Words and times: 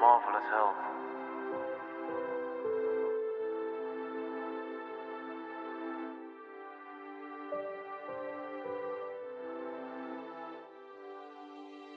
marvelous 0.00 0.48
health. 0.50 0.78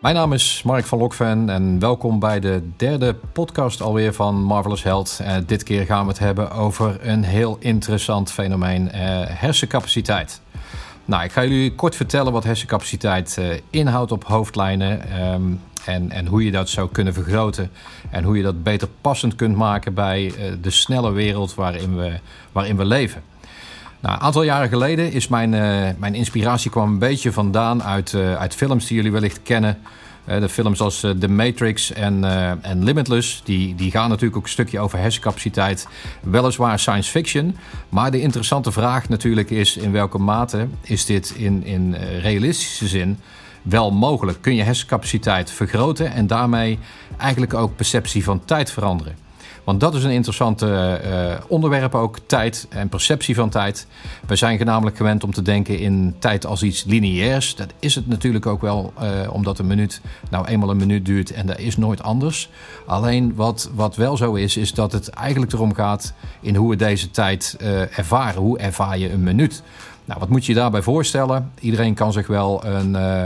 Mijn 0.02 0.16
naam 0.16 0.34
is 0.34 0.63
Mark 0.63 0.85
van 0.85 0.99
Lokven 0.99 1.49
en 1.49 1.79
welkom 1.79 2.20
bij 2.20 2.39
de 2.39 2.70
derde 2.77 3.16
podcast 3.16 3.81
alweer 3.81 4.13
van 4.13 4.35
Marvelous 4.35 4.83
Health. 4.83 5.20
Uh, 5.21 5.35
dit 5.45 5.63
keer 5.63 5.85
gaan 5.85 6.04
we 6.04 6.09
het 6.09 6.20
hebben 6.20 6.51
over 6.51 7.07
een 7.07 7.23
heel 7.23 7.57
interessant 7.59 8.31
fenomeen, 8.31 8.85
uh, 8.85 8.91
hersencapaciteit. 9.27 10.41
Nou, 11.05 11.23
ik 11.23 11.31
ga 11.31 11.41
jullie 11.41 11.76
kort 11.76 11.95
vertellen 11.95 12.31
wat 12.31 12.43
hersencapaciteit 12.43 13.38
uh, 13.40 13.59
inhoudt 13.70 14.12
op 14.12 14.23
hoofdlijnen. 14.23 15.23
Um, 15.34 15.62
en, 15.85 16.11
en 16.11 16.25
hoe 16.25 16.45
je 16.45 16.51
dat 16.51 16.69
zou 16.69 16.89
kunnen 16.91 17.13
vergroten. 17.13 17.69
En 18.09 18.23
hoe 18.23 18.37
je 18.37 18.43
dat 18.43 18.63
beter 18.63 18.87
passend 19.01 19.35
kunt 19.35 19.55
maken 19.55 19.93
bij 19.93 20.33
de 20.61 20.69
snelle 20.69 21.11
wereld 21.11 21.55
waarin 21.55 21.97
we, 21.97 22.19
waarin 22.51 22.77
we 22.77 22.85
leven. 22.85 23.21
Nou, 24.03 24.15
een 24.15 24.21
aantal 24.21 24.43
jaren 24.43 24.69
geleden 24.69 25.11
is 25.11 25.27
mijn, 25.27 25.53
uh, 25.53 25.89
mijn 25.97 26.15
inspiratie 26.15 26.71
kwam 26.71 26.91
een 26.91 26.99
beetje 26.99 27.31
vandaan 27.31 27.83
uit, 27.83 28.13
uh, 28.13 28.35
uit 28.35 28.55
films 28.55 28.87
die 28.87 28.95
jullie 28.95 29.11
wellicht 29.11 29.39
kennen. 29.43 29.77
De 30.25 30.49
films 30.49 30.81
als 30.81 30.99
The 30.99 31.27
Matrix 31.27 31.93
en, 31.93 32.23
en 32.61 32.84
Limitless, 32.84 33.41
die, 33.43 33.75
die 33.75 33.91
gaan 33.91 34.09
natuurlijk 34.09 34.37
ook 34.37 34.43
een 34.43 34.49
stukje 34.49 34.79
over 34.79 34.99
hersencapaciteit. 34.99 35.87
Weliswaar 36.21 36.79
science 36.79 37.11
fiction, 37.11 37.55
maar 37.89 38.11
de 38.11 38.21
interessante 38.21 38.71
vraag 38.71 39.09
natuurlijk 39.09 39.49
is 39.49 39.77
in 39.77 39.91
welke 39.91 40.18
mate 40.18 40.68
is 40.81 41.05
dit 41.05 41.34
in, 41.37 41.63
in 41.63 41.95
realistische 42.21 42.87
zin 42.87 43.20
wel 43.63 43.91
mogelijk? 43.91 44.41
Kun 44.41 44.55
je 44.55 44.63
hersencapaciteit 44.63 45.51
vergroten 45.51 46.11
en 46.11 46.27
daarmee 46.27 46.79
eigenlijk 47.17 47.53
ook 47.53 47.75
perceptie 47.75 48.23
van 48.23 48.45
tijd 48.45 48.71
veranderen? 48.71 49.23
Want 49.63 49.79
dat 49.79 49.95
is 49.95 50.03
een 50.03 50.11
interessant 50.11 50.63
uh, 50.63 50.93
onderwerp 51.47 51.95
ook, 51.95 52.19
tijd 52.25 52.67
en 52.69 52.89
perceptie 52.89 53.35
van 53.35 53.49
tijd. 53.49 53.87
We 54.25 54.35
zijn 54.35 54.65
namelijk 54.65 54.97
gewend 54.97 55.23
om 55.23 55.34
te 55.34 55.41
denken 55.41 55.79
in 55.79 56.15
tijd 56.19 56.45
als 56.45 56.63
iets 56.63 56.84
lineairs. 56.84 57.55
Dat 57.55 57.73
is 57.79 57.95
het 57.95 58.07
natuurlijk 58.07 58.45
ook 58.45 58.61
wel, 58.61 58.93
uh, 59.01 59.34
omdat 59.34 59.59
een 59.59 59.67
minuut 59.67 60.01
nou 60.29 60.47
eenmaal 60.47 60.69
een 60.69 60.77
minuut 60.77 61.05
duurt 61.05 61.31
en 61.31 61.45
dat 61.45 61.59
is 61.59 61.77
nooit 61.77 62.03
anders. 62.03 62.49
Alleen 62.85 63.35
wat, 63.35 63.69
wat 63.73 63.95
wel 63.95 64.17
zo 64.17 64.34
is, 64.34 64.57
is 64.57 64.73
dat 64.73 64.91
het 64.91 65.09
eigenlijk 65.09 65.53
erom 65.53 65.73
gaat 65.73 66.13
in 66.41 66.56
hoe 66.56 66.69
we 66.69 66.75
deze 66.75 67.11
tijd 67.11 67.57
ervaren. 67.95 68.41
Hoe 68.41 68.57
ervaar 68.57 68.97
je 68.97 69.11
een 69.11 69.23
minuut? 69.23 69.63
Nou, 70.06 70.19
wat 70.19 70.29
moet 70.29 70.46
je 70.46 70.53
daarbij 70.53 70.81
voorstellen? 70.81 71.51
Iedereen 71.59 71.94
kan 71.94 72.13
zich 72.13 72.28
wel 72.28 72.66
een, 72.66 72.90
uh, 72.96 73.23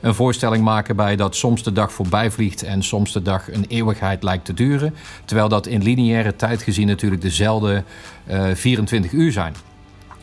een 0.00 0.14
voorstelling 0.14 0.64
maken 0.64 0.96
bij 0.96 1.16
dat 1.16 1.36
soms 1.36 1.62
de 1.62 1.72
dag 1.72 1.92
voorbij 1.92 2.30
vliegt 2.30 2.62
en 2.62 2.82
soms 2.82 3.12
de 3.12 3.22
dag 3.22 3.52
een 3.52 3.64
eeuwigheid 3.68 4.22
lijkt 4.22 4.44
te 4.44 4.54
duren. 4.54 4.94
Terwijl 5.24 5.48
dat 5.48 5.66
in 5.66 5.82
lineaire 5.82 6.36
tijd 6.36 6.62
gezien 6.62 6.86
natuurlijk 6.86 7.22
dezelfde 7.22 7.84
uh, 8.30 8.54
24 8.54 9.12
uur 9.12 9.32
zijn. 9.32 9.54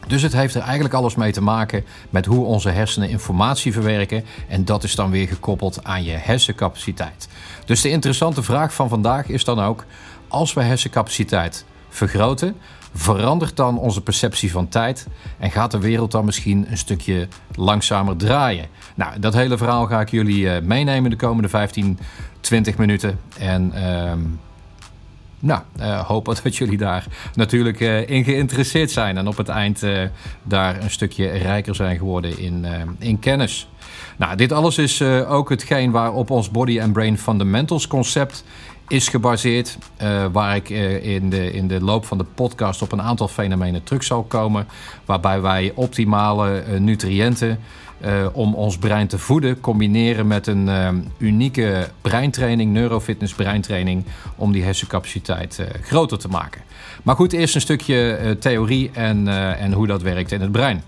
Dus 0.07 0.21
het 0.21 0.33
heeft 0.33 0.55
er 0.55 0.61
eigenlijk 0.61 0.93
alles 0.93 1.15
mee 1.15 1.31
te 1.31 1.41
maken 1.41 1.85
met 2.09 2.25
hoe 2.25 2.45
onze 2.45 2.69
hersenen 2.69 3.09
informatie 3.09 3.73
verwerken. 3.73 4.25
En 4.47 4.65
dat 4.65 4.83
is 4.83 4.95
dan 4.95 5.11
weer 5.11 5.27
gekoppeld 5.27 5.83
aan 5.83 6.03
je 6.03 6.11
hersencapaciteit. 6.11 7.27
Dus 7.65 7.81
de 7.81 7.89
interessante 7.89 8.43
vraag 8.43 8.73
van 8.73 8.89
vandaag 8.89 9.27
is 9.27 9.43
dan 9.43 9.59
ook: 9.59 9.85
als 10.27 10.53
we 10.53 10.61
hersencapaciteit 10.61 11.65
vergroten, 11.89 12.55
verandert 12.97 13.55
dan 13.55 13.77
onze 13.77 14.01
perceptie 14.01 14.51
van 14.51 14.67
tijd 14.67 15.07
en 15.37 15.51
gaat 15.51 15.71
de 15.71 15.79
wereld 15.79 16.11
dan 16.11 16.25
misschien 16.25 16.65
een 16.69 16.77
stukje 16.77 17.27
langzamer 17.55 18.15
draaien? 18.15 18.67
Nou, 18.95 19.19
dat 19.19 19.33
hele 19.33 19.57
verhaal 19.57 19.85
ga 19.85 20.01
ik 20.01 20.09
jullie 20.09 20.43
uh, 20.43 20.59
meenemen 20.63 21.09
de 21.09 21.15
komende 21.15 21.49
15, 21.49 21.99
20 22.39 22.77
minuten. 22.77 23.19
En 23.37 23.71
uh, 23.75 24.11
nou, 25.39 25.61
uh, 25.79 25.99
hoop 25.99 26.25
dat 26.43 26.55
jullie 26.55 26.77
daar 26.77 27.05
natuurlijk 27.33 27.79
uh, 27.79 28.09
in 28.09 28.23
geïnteresseerd 28.23 28.91
zijn 28.91 29.17
en 29.17 29.27
op 29.27 29.37
het 29.37 29.49
eind 29.49 29.83
daar 30.43 30.83
een 30.83 30.91
stukje 30.91 31.27
rijker 31.27 31.75
zijn 31.75 31.97
geworden 31.97 32.39
in, 32.39 32.65
in 32.99 33.19
kennis. 33.19 33.69
Nou, 34.17 34.35
dit 34.35 34.51
alles 34.51 34.77
is 34.77 35.01
ook 35.01 35.49
hetgeen 35.49 35.91
waarop 35.91 36.29
ons 36.29 36.51
Body 36.51 36.81
and 36.81 36.93
Brain 36.93 37.17
Fundamentals 37.17 37.87
concept 37.87 38.43
is 38.87 39.07
gebaseerd. 39.07 39.77
Uh, 40.03 40.25
waar 40.31 40.55
ik 40.55 40.69
uh, 40.69 41.05
in, 41.05 41.29
de, 41.29 41.51
in 41.51 41.67
de 41.67 41.81
loop 41.81 42.05
van 42.05 42.17
de 42.17 42.23
podcast 42.23 42.81
op 42.81 42.91
een 42.91 43.01
aantal 43.01 43.27
fenomenen 43.27 43.83
terug 43.83 44.03
zal 44.03 44.23
komen. 44.23 44.67
Waarbij 45.05 45.41
wij 45.41 45.71
optimale 45.75 46.63
uh, 46.69 46.79
nutriënten 46.79 47.59
om 48.33 48.53
ons 48.53 48.77
brein 48.77 49.07
te 49.07 49.19
voeden 49.19 49.59
combineren 49.59 50.27
met 50.27 50.47
een 50.47 50.69
unieke 51.17 51.89
breintraining, 52.01 52.71
neurofitness 52.73 53.33
breintraining. 53.33 54.05
Om 54.35 54.51
die 54.51 54.63
hersencapaciteit 54.63 55.61
groter 55.81 56.17
te 56.17 56.27
maken. 56.27 56.61
Maar 57.03 57.15
goed, 57.15 57.33
eerst 57.33 57.55
een 57.55 57.61
stukje 57.61 58.37
theorie 58.39 58.91
en, 58.93 59.27
en 59.57 59.71
hoe 59.73 59.87
dat 59.87 60.01
werkt 60.01 60.31
in 60.31 60.41
het 60.41 60.51
brein. 60.51 60.83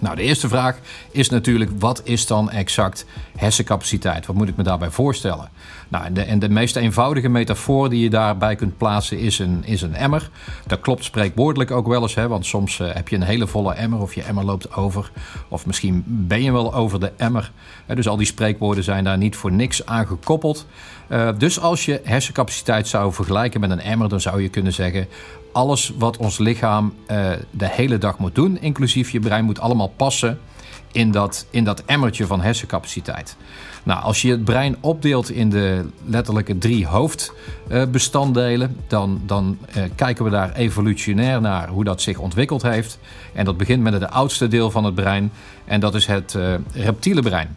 Nou, 0.00 0.16
de 0.16 0.22
eerste 0.22 0.48
vraag 0.48 0.78
is 1.10 1.28
natuurlijk: 1.28 1.70
wat 1.78 2.00
is 2.04 2.26
dan 2.26 2.50
exact 2.50 3.06
hersencapaciteit? 3.36 4.26
Wat 4.26 4.36
moet 4.36 4.48
ik 4.48 4.56
me 4.56 4.62
daarbij 4.62 4.90
voorstellen? 4.90 5.48
Nou, 5.88 6.04
en 6.04 6.14
de, 6.14 6.22
en 6.22 6.38
de 6.38 6.48
meest 6.48 6.76
eenvoudige 6.76 7.28
metafoor 7.28 7.90
die 7.90 8.02
je 8.02 8.10
daarbij 8.10 8.56
kunt 8.56 8.76
plaatsen 8.76 9.18
is 9.18 9.38
een, 9.38 9.64
is 9.64 9.82
een 9.82 9.94
emmer. 9.94 10.30
Dat 10.66 10.80
klopt 10.80 11.04
spreekwoordelijk 11.04 11.70
ook 11.70 11.86
wel 11.86 12.02
eens, 12.02 12.14
hè, 12.14 12.28
want 12.28 12.46
soms 12.46 12.78
uh, 12.78 12.88
heb 12.92 13.08
je 13.08 13.16
een 13.16 13.22
hele 13.22 13.46
volle 13.46 13.74
emmer 13.74 14.00
of 14.00 14.14
je 14.14 14.22
emmer 14.22 14.44
loopt 14.44 14.74
over. 14.74 15.10
Of 15.48 15.66
misschien 15.66 16.04
ben 16.06 16.42
je 16.42 16.52
wel 16.52 16.74
over 16.74 17.00
de 17.00 17.12
emmer. 17.16 17.52
Uh, 17.86 17.96
dus 17.96 18.08
al 18.08 18.16
die 18.16 18.26
spreekwoorden 18.26 18.84
zijn 18.84 19.04
daar 19.04 19.18
niet 19.18 19.36
voor 19.36 19.52
niks 19.52 19.86
aan 19.86 20.06
gekoppeld. 20.06 20.66
Uh, 21.08 21.28
dus 21.38 21.60
als 21.60 21.84
je 21.84 22.00
hersencapaciteit 22.04 22.88
zou 22.88 23.12
vergelijken 23.12 23.60
met 23.60 23.70
een 23.70 23.80
emmer, 23.80 24.08
dan 24.08 24.20
zou 24.20 24.42
je 24.42 24.48
kunnen 24.48 24.72
zeggen: 24.72 25.08
alles 25.56 25.92
wat 25.98 26.16
ons 26.16 26.38
lichaam 26.38 26.94
de 27.50 27.68
hele 27.68 27.98
dag 27.98 28.18
moet 28.18 28.34
doen, 28.34 28.60
inclusief 28.60 29.10
je 29.10 29.20
brein, 29.20 29.44
moet 29.44 29.60
allemaal 29.60 29.92
passen 29.96 30.38
in 30.92 31.10
dat, 31.10 31.46
in 31.50 31.64
dat 31.64 31.82
emmertje 31.84 32.26
van 32.26 32.40
hersencapaciteit. 32.40 33.36
Nou, 33.82 34.02
als 34.02 34.22
je 34.22 34.30
het 34.30 34.44
brein 34.44 34.76
opdeelt 34.80 35.30
in 35.30 35.50
de 35.50 35.88
letterlijke 36.04 36.58
drie 36.58 36.86
hoofdbestanddelen, 36.86 38.76
dan, 38.86 39.20
dan 39.26 39.58
uh, 39.76 39.82
kijken 39.94 40.24
we 40.24 40.30
daar 40.30 40.52
evolutionair 40.52 41.40
naar 41.40 41.68
hoe 41.68 41.84
dat 41.84 42.02
zich 42.02 42.18
ontwikkeld 42.18 42.62
heeft. 42.62 42.98
En 43.32 43.44
dat 43.44 43.56
begint 43.56 43.82
met 43.82 43.92
het 43.92 44.10
oudste 44.10 44.48
deel 44.48 44.70
van 44.70 44.84
het 44.84 44.94
brein, 44.94 45.32
en 45.64 45.80
dat 45.80 45.94
is 45.94 46.06
het 46.06 46.34
uh, 46.36 46.54
reptiele 46.72 47.22
brein. 47.22 47.56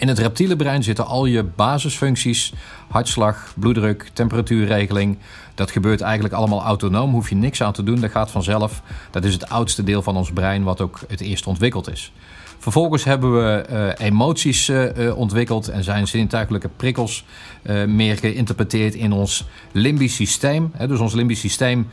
In 0.00 0.08
het 0.08 0.18
reptiele 0.18 0.56
brein 0.56 0.82
zitten 0.82 1.06
al 1.06 1.26
je 1.26 1.42
basisfuncties, 1.42 2.52
hartslag, 2.88 3.52
bloeddruk, 3.56 4.10
temperatuurregeling. 4.12 5.18
Dat 5.54 5.70
gebeurt 5.70 6.00
eigenlijk 6.00 6.34
allemaal 6.34 6.62
autonoom, 6.62 7.10
hoef 7.10 7.28
je 7.28 7.34
niks 7.34 7.62
aan 7.62 7.72
te 7.72 7.82
doen, 7.82 8.00
dat 8.00 8.10
gaat 8.10 8.30
vanzelf. 8.30 8.82
Dat 9.10 9.24
is 9.24 9.32
het 9.32 9.48
oudste 9.48 9.82
deel 9.82 10.02
van 10.02 10.16
ons 10.16 10.32
brein 10.32 10.62
wat 10.62 10.80
ook 10.80 11.00
het 11.08 11.20
eerst 11.20 11.46
ontwikkeld 11.46 11.90
is. 11.90 12.12
Vervolgens 12.60 13.04
hebben 13.04 13.32
we 13.32 13.66
uh, 13.70 14.06
emoties 14.06 14.68
uh, 14.68 15.16
ontwikkeld 15.16 15.68
en 15.68 15.84
zijn 15.84 16.08
zintuigelijke 16.08 16.68
prikkels 16.76 17.24
uh, 17.62 17.84
meer 17.84 18.16
geïnterpreteerd 18.16 18.94
in 18.94 19.12
ons 19.12 19.46
limbisch 19.72 20.14
systeem. 20.14 20.72
Dus 20.86 21.00
ons 21.00 21.14
limbisch 21.14 21.40
systeem, 21.40 21.88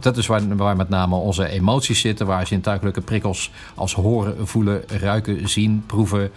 dat 0.00 0.16
is 0.16 0.26
waar, 0.26 0.56
waar, 0.56 0.76
met 0.76 0.88
name 0.88 1.14
onze 1.14 1.48
emoties 1.48 2.00
zitten, 2.00 2.26
waar 2.26 2.46
zintuigelijke 2.46 3.00
prikkels 3.00 3.50
als 3.74 3.94
horen, 3.94 4.48
voelen, 4.48 4.82
ruiken, 4.86 5.48
zien, 5.48 5.82
proeven, 5.86 6.30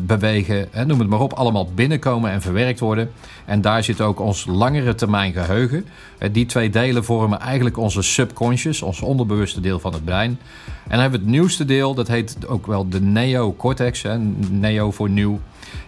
bewegen, 0.00 0.68
noem 0.86 0.98
het 0.98 1.08
maar 1.08 1.20
op, 1.20 1.32
allemaal 1.32 1.70
binnenkomen 1.74 2.30
en 2.30 2.42
verwerkt 2.42 2.80
worden. 2.80 3.10
En 3.44 3.60
daar 3.60 3.84
zit 3.84 4.00
ook 4.00 4.20
ons 4.20 4.46
langere 4.46 4.94
termijn 4.94 5.32
geheugen. 5.32 5.86
die 6.32 6.46
twee 6.46 6.70
delen 6.70 7.04
vormen 7.04 7.40
eigenlijk 7.40 7.78
onze 7.78 8.02
subconscious, 8.02 8.82
ons 8.82 9.00
onderbewuste 9.00 9.60
deel 9.60 9.78
van 9.78 9.92
het 9.92 10.04
brein. 10.04 10.38
En 10.86 10.92
dan 10.92 11.00
hebben 11.00 11.20
we 11.20 11.26
het 11.26 11.34
nieuwste 11.34 11.64
deel, 11.64 11.94
dat 11.94 12.08
heet 12.08 12.46
ook 12.46 12.66
wel 12.66 12.88
de 12.88 12.95
neocortex, 13.00 14.02
hè, 14.02 14.18
neo 14.50 14.90
voor 14.90 15.10
nieuw. 15.10 15.40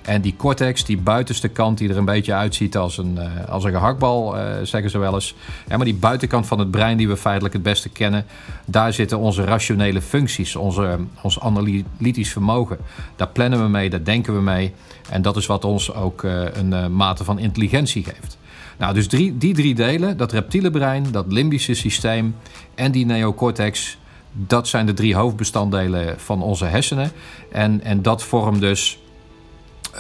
En 0.03 0.21
die 0.21 0.35
cortex, 0.37 0.85
die 0.85 0.99
buitenste 0.99 1.49
kant 1.49 1.79
die 1.79 1.89
er 1.89 1.97
een 1.97 2.05
beetje 2.05 2.35
uitziet 2.35 2.77
als 2.77 2.99
een, 2.99 3.19
uh, 3.19 3.49
als 3.49 3.65
een 3.65 3.71
gehaktbal, 3.71 4.37
uh, 4.37 4.45
zeggen 4.63 4.91
ze 4.91 4.99
wel 4.99 5.15
eens. 5.15 5.35
Ja, 5.69 5.77
maar 5.77 5.85
die 5.85 5.95
buitenkant 5.95 6.47
van 6.47 6.59
het 6.59 6.71
brein 6.71 6.97
die 6.97 7.09
we 7.09 7.17
feitelijk 7.17 7.55
het 7.55 7.63
beste 7.63 7.89
kennen, 7.89 8.25
daar 8.65 8.93
zitten 8.93 9.19
onze 9.19 9.45
rationele 9.45 10.01
functies, 10.01 10.57
onze, 10.57 10.99
ons 11.23 11.41
analytisch 11.41 12.33
vermogen. 12.33 12.79
Daar 13.17 13.29
plannen 13.29 13.63
we 13.63 13.69
mee, 13.69 13.91
daar 13.91 14.05
denken 14.05 14.35
we 14.35 14.41
mee. 14.41 14.73
En 15.11 15.23
dat 15.23 15.37
is 15.37 15.47
wat 15.47 15.65
ons 15.65 15.95
ook 15.95 16.23
een 16.53 16.97
mate 16.97 17.25
van 17.25 17.39
intelligentie 17.39 18.05
geeft. 18.05 18.39
Nou, 18.79 18.95
dus 18.95 19.07
drie, 19.07 19.39
die 19.39 19.55
drie 19.55 19.75
delen, 19.75 20.17
dat 20.17 20.33
reptiele 20.33 20.71
brein, 20.71 21.07
dat 21.11 21.33
limbische 21.33 21.75
systeem 21.75 22.35
en 22.75 22.93
die 22.93 23.07
neocortex, 23.07 23.99
dat 24.47 24.69
zijn 24.69 24.87
de 24.87 24.95
drie 24.95 25.15
hoofdbestanddelen 25.15 26.21
van 26.21 26.43
onze 26.43 26.65
hersenen. 26.65 27.13
En, 27.53 27.83
en 27.83 28.03
dat 28.03 28.23
vormt 28.23 28.61
dus 28.61 28.99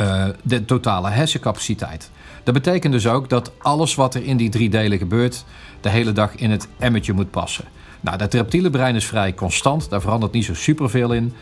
uh, 0.00 0.24
de 0.42 0.64
totale 0.64 1.08
hersencapaciteit. 1.08 2.10
Dat 2.42 2.54
betekent 2.54 2.92
dus 2.92 3.06
ook 3.06 3.28
dat 3.28 3.52
alles 3.58 3.94
wat 3.94 4.14
er 4.14 4.24
in 4.24 4.36
die 4.36 4.50
drie 4.50 4.70
delen 4.70 4.98
gebeurt, 4.98 5.44
de 5.80 5.88
hele 5.88 6.12
dag 6.12 6.34
in 6.34 6.50
het 6.50 6.68
emmertje 6.78 7.12
moet 7.12 7.30
passen. 7.30 7.64
Nou, 8.00 8.18
dat 8.18 8.34
reptiele 8.34 8.70
brein 8.70 8.94
is 8.94 9.06
vrij 9.06 9.34
constant, 9.34 9.90
daar 9.90 10.00
verandert 10.00 10.32
niet 10.32 10.44
zo 10.44 10.54
superveel 10.54 11.12
in. 11.12 11.32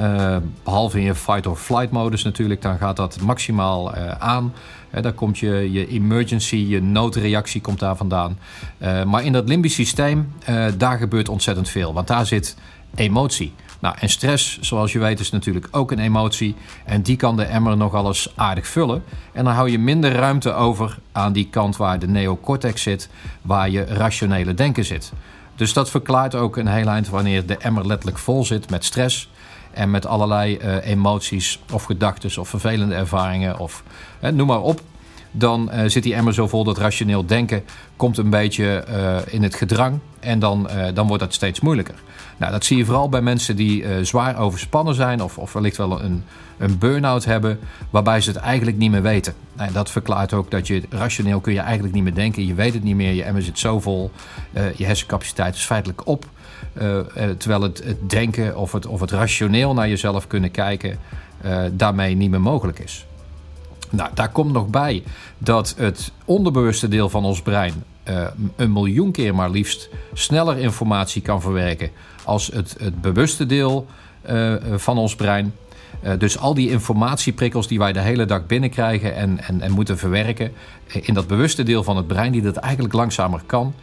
Uh, 0.00 0.36
behalve 0.64 0.98
in 0.98 1.04
je 1.04 1.14
fight-or-flight 1.14 1.90
modus 1.90 2.22
natuurlijk, 2.22 2.62
dan 2.62 2.78
gaat 2.78 2.96
dat 2.96 3.20
maximaal 3.20 3.96
uh, 3.96 4.10
aan. 4.10 4.52
Uh, 4.94 5.02
daar 5.02 5.12
komt 5.12 5.38
je, 5.38 5.72
je 5.72 5.88
emergency, 5.88 6.56
je 6.56 6.82
noodreactie 6.82 7.60
komt 7.60 7.78
daar 7.78 7.96
vandaan. 7.96 8.38
maar 9.06 9.24
in 9.24 9.32
dat 9.32 9.48
limbisch 9.48 9.74
systeem, 9.74 10.32
daar 10.76 10.98
gebeurt 10.98 11.28
ontzettend 11.28 11.68
veel. 11.68 11.92
Want 11.92 12.06
daar 12.06 12.26
zit 12.26 12.56
emotie. 12.94 13.52
Nou, 13.82 13.96
en 13.98 14.08
stress, 14.08 14.60
zoals 14.60 14.92
je 14.92 14.98
weet, 14.98 15.20
is 15.20 15.30
natuurlijk 15.30 15.68
ook 15.70 15.90
een 15.90 15.98
emotie. 15.98 16.54
En 16.84 17.02
die 17.02 17.16
kan 17.16 17.36
de 17.36 17.42
emmer 17.42 17.76
nogal 17.76 18.06
eens 18.06 18.32
aardig 18.34 18.66
vullen. 18.66 19.02
En 19.32 19.44
dan 19.44 19.54
hou 19.54 19.70
je 19.70 19.78
minder 19.78 20.12
ruimte 20.12 20.52
over 20.52 20.98
aan 21.12 21.32
die 21.32 21.48
kant 21.50 21.76
waar 21.76 21.98
de 21.98 22.08
neocortex 22.08 22.82
zit, 22.82 23.08
waar 23.42 23.70
je 23.70 23.84
rationele 23.84 24.54
denken 24.54 24.84
zit. 24.84 25.12
Dus 25.62 25.72
dat 25.72 25.90
verklaart 25.90 26.34
ook 26.34 26.56
een 26.56 26.66
heel 26.66 26.86
eind 26.86 27.08
wanneer 27.08 27.46
de 27.46 27.56
emmer 27.56 27.86
letterlijk 27.86 28.18
vol 28.18 28.44
zit 28.44 28.70
met 28.70 28.84
stress. 28.84 29.30
En 29.70 29.90
met 29.90 30.06
allerlei 30.06 30.58
uh, 30.58 30.86
emoties 30.86 31.58
of 31.72 31.84
gedachten 31.84 32.40
of 32.40 32.48
vervelende 32.48 32.94
ervaringen 32.94 33.58
of 33.58 33.82
noem 34.20 34.46
maar 34.46 34.60
op. 34.60 34.80
Dan 35.34 35.70
uh, 35.72 35.82
zit 35.86 36.02
die 36.02 36.14
emmer 36.14 36.34
zo 36.34 36.48
vol 36.48 36.64
dat 36.64 36.78
rationeel 36.78 37.26
denken 37.26 37.64
komt 37.96 38.18
een 38.18 38.30
beetje 38.30 38.84
uh, 38.88 39.16
in 39.34 39.42
het 39.42 39.54
gedrang. 39.54 39.98
En 40.20 40.38
dan, 40.38 40.68
dan 40.94 41.06
wordt 41.06 41.22
dat 41.22 41.34
steeds 41.34 41.60
moeilijker. 41.60 41.94
Nou, 42.36 42.52
dat 42.52 42.64
zie 42.64 42.76
je 42.76 42.84
vooral 42.84 43.08
bij 43.08 43.20
mensen 43.20 43.56
die 43.56 44.04
zwaar 44.04 44.38
overspannen 44.38 44.94
zijn 44.94 45.22
of, 45.22 45.38
of 45.38 45.52
wellicht 45.52 45.76
wel 45.76 46.02
een, 46.02 46.24
een 46.58 46.78
burn-out 46.78 47.24
hebben, 47.24 47.58
waarbij 47.90 48.20
ze 48.20 48.30
het 48.30 48.38
eigenlijk 48.38 48.76
niet 48.76 48.90
meer 48.90 49.02
weten. 49.02 49.34
En 49.56 49.72
dat 49.72 49.90
verklaart 49.90 50.32
ook 50.32 50.50
dat 50.50 50.66
je 50.66 50.82
rationeel 50.90 51.40
kun 51.40 51.52
je 51.52 51.60
eigenlijk 51.60 51.94
niet 51.94 52.02
meer 52.02 52.14
denken. 52.14 52.46
Je 52.46 52.54
weet 52.54 52.74
het 52.74 52.82
niet 52.82 52.96
meer, 52.96 53.12
je 53.12 53.22
emmer 53.22 53.42
zit 53.42 53.58
zo 53.58 53.80
vol, 53.80 54.10
je 54.76 54.84
hersencapaciteit 54.84 55.54
is 55.54 55.64
feitelijk 55.64 56.06
op. 56.06 56.24
Terwijl 57.38 57.62
het, 57.62 57.84
het, 57.84 58.10
denken 58.10 58.56
of 58.56 58.72
het, 58.72 58.86
of 58.86 59.00
het 59.00 59.10
rationeel 59.10 59.74
naar 59.74 59.88
jezelf 59.88 60.26
kunnen 60.26 60.50
kijken 60.50 60.98
daarmee 61.72 62.14
niet 62.14 62.30
meer 62.30 62.40
mogelijk 62.40 62.78
is. 62.78 63.06
Nou, 63.92 64.10
daar 64.14 64.28
komt 64.28 64.52
nog 64.52 64.68
bij 64.68 65.02
dat 65.38 65.74
het 65.76 66.12
onderbewuste 66.24 66.88
deel 66.88 67.08
van 67.08 67.24
ons 67.24 67.42
brein 67.42 67.84
een 68.56 68.72
miljoen 68.72 69.12
keer 69.12 69.34
maar 69.34 69.50
liefst 69.50 69.88
sneller 70.12 70.58
informatie 70.58 71.22
kan 71.22 71.40
verwerken 71.40 71.90
als 72.24 72.46
het, 72.46 72.74
het 72.78 73.00
bewuste 73.00 73.46
deel 73.46 73.86
uh, 74.30 74.54
van 74.76 74.98
ons 74.98 75.14
brein. 75.14 75.54
Uh, 76.04 76.12
dus 76.18 76.38
al 76.38 76.54
die 76.54 76.70
informatieprikkels 76.70 77.68
die 77.68 77.78
wij 77.78 77.92
de 77.92 78.00
hele 78.00 78.24
dag 78.24 78.46
binnenkrijgen 78.46 79.14
en, 79.14 79.40
en, 79.40 79.60
en 79.60 79.72
moeten 79.72 79.98
verwerken 79.98 80.52
in 80.86 81.14
dat 81.14 81.26
bewuste 81.26 81.62
deel 81.62 81.84
van 81.84 81.96
het 81.96 82.06
brein, 82.06 82.32
die 82.32 82.42
dat 82.42 82.56
eigenlijk 82.56 82.94
langzamer 82.94 83.42
kan, 83.46 83.74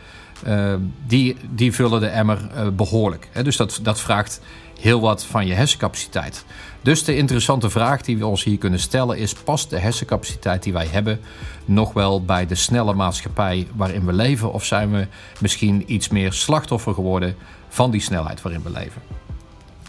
die, 1.08 1.38
die 1.50 1.74
vullen 1.74 2.00
de 2.00 2.08
emmer 2.08 2.40
behoorlijk. 2.76 3.30
dus 3.44 3.58
dat, 3.58 3.80
dat 3.82 4.00
vraagt 4.00 4.42
heel 4.80 5.02
wat 5.02 5.26
van 5.26 5.48
je 5.48 5.54
hersencapaciteit. 5.54 6.46
Dus 6.82 7.04
de 7.04 7.16
interessante 7.16 7.70
vraag 7.70 8.02
die 8.02 8.18
we 8.18 8.26
ons 8.26 8.44
hier 8.44 8.58
kunnen 8.58 8.80
stellen 8.80 9.18
is: 9.18 9.34
past 9.34 9.70
de 9.70 9.80
hersencapaciteit 9.80 10.64
die 10.64 10.74
wij 10.74 10.88
hebben 10.88 11.20
nog 11.66 11.94
wel 11.94 12.26
bij 12.26 12.46
de 12.46 12.56
snelle 12.56 12.94
maatschappij 12.94 13.68
waarin 13.76 14.06
we 14.06 14.14
leven? 14.14 14.54
Of 14.54 14.66
zijn 14.66 14.92
we 14.92 15.08
misschien 15.40 15.94
iets 15.94 16.10
meer 16.10 16.34
slachtoffer 16.34 16.94
geworden 16.94 17.36
van 17.70 17.92
die 17.92 18.02
snelheid 18.02 18.42
waarin 18.42 18.64
we 18.64 18.72
leven. 18.72 19.02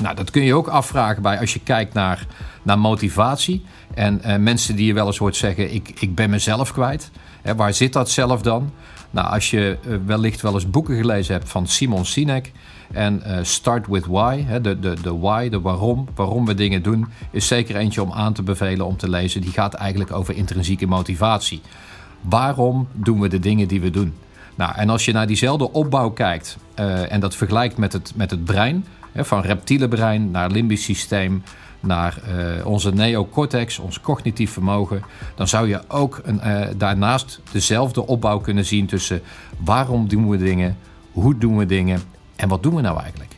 Nou, 0.01 0.15
dat 0.15 0.31
kun 0.31 0.43
je 0.43 0.55
ook 0.55 0.69
afvragen 0.69 1.23
bij 1.23 1.41
als 1.41 1.53
je 1.53 1.61
kijkt 1.61 1.95
naar, 1.95 2.27
naar 2.63 2.79
motivatie. 2.79 3.65
En 3.95 4.21
uh, 4.27 4.37
mensen 4.37 4.77
die 4.77 4.87
je 4.87 4.95
wel 4.95 5.07
eens 5.07 5.19
hoort 5.19 5.37
zeggen: 5.37 5.75
ik, 5.75 5.93
ik 5.99 6.15
ben 6.15 6.31
mezelf 6.31 6.73
kwijt. 6.73 7.11
Waar 7.57 7.75
zit 7.75 7.93
dat 7.93 8.11
zelf 8.11 8.43
dan? 8.43 8.73
Nou, 9.11 9.29
als 9.29 9.51
je 9.51 9.79
uh, 9.87 9.97
wellicht 10.07 10.41
wel 10.41 10.55
eens 10.55 10.71
boeken 10.71 10.97
gelezen 10.97 11.35
hebt 11.35 11.49
van 11.49 11.67
Simon 11.67 12.05
Sinek. 12.05 12.53
En 12.93 13.23
uh, 13.27 13.39
Start 13.43 13.87
with 13.87 14.07
Why, 14.07 14.45
hè, 14.47 14.61
de, 14.61 14.79
de, 14.79 14.97
de 15.03 15.19
why, 15.19 15.49
de 15.49 15.61
waarom, 15.61 16.09
waarom 16.15 16.47
we 16.47 16.55
dingen 16.55 16.83
doen, 16.83 17.07
is 17.31 17.47
zeker 17.47 17.77
eentje 17.77 18.03
om 18.03 18.13
aan 18.13 18.33
te 18.33 18.43
bevelen 18.43 18.87
om 18.87 18.97
te 18.97 19.09
lezen. 19.09 19.41
Die 19.41 19.53
gaat 19.53 19.75
eigenlijk 19.75 20.13
over 20.13 20.37
intrinsieke 20.37 20.87
motivatie. 20.87 21.61
Waarom 22.21 22.89
doen 22.93 23.21
we 23.21 23.29
de 23.29 23.39
dingen 23.39 23.69
die 23.69 23.81
we 23.81 23.91
doen? 23.91 24.15
Nou, 24.55 24.75
en 24.75 24.91
als 24.91 25.05
je 25.05 25.13
naar 25.13 25.27
diezelfde 25.27 25.73
opbouw 25.73 26.11
kijkt 26.11 26.57
en 27.09 27.21
dat 27.21 27.37
vergelijkt 27.37 27.77
met 27.77 27.93
het, 27.93 28.13
met 28.17 28.31
het 28.31 28.45
brein, 28.45 28.85
van 29.15 29.43
reptiele 29.43 29.89
brein 29.89 30.31
naar 30.31 30.51
limbisch 30.51 30.85
systeem, 30.85 31.43
naar 31.81 32.21
uh, 32.59 32.67
onze 32.67 32.93
neocortex, 32.93 33.79
ons 33.79 34.01
cognitief 34.01 34.53
vermogen, 34.53 35.03
dan 35.35 35.49
zou 35.49 35.69
je 35.69 35.81
ook 35.89 36.21
een, 36.25 36.41
uh, 36.45 36.67
daarnaast 36.77 37.41
dezelfde 37.53 38.07
opbouw 38.07 38.39
kunnen 38.39 38.65
zien 38.65 38.87
tussen 38.87 39.23
waarom 39.59 40.09
doen 40.09 40.29
we 40.29 40.37
dingen, 40.37 40.77
hoe 41.13 41.39
doen 41.39 41.57
we 41.57 41.67
dingen 41.67 42.01
en 42.37 42.49
wat 42.49 42.63
doen 42.63 42.75
we 42.75 42.81
nou 42.81 43.01
eigenlijk. 43.01 43.31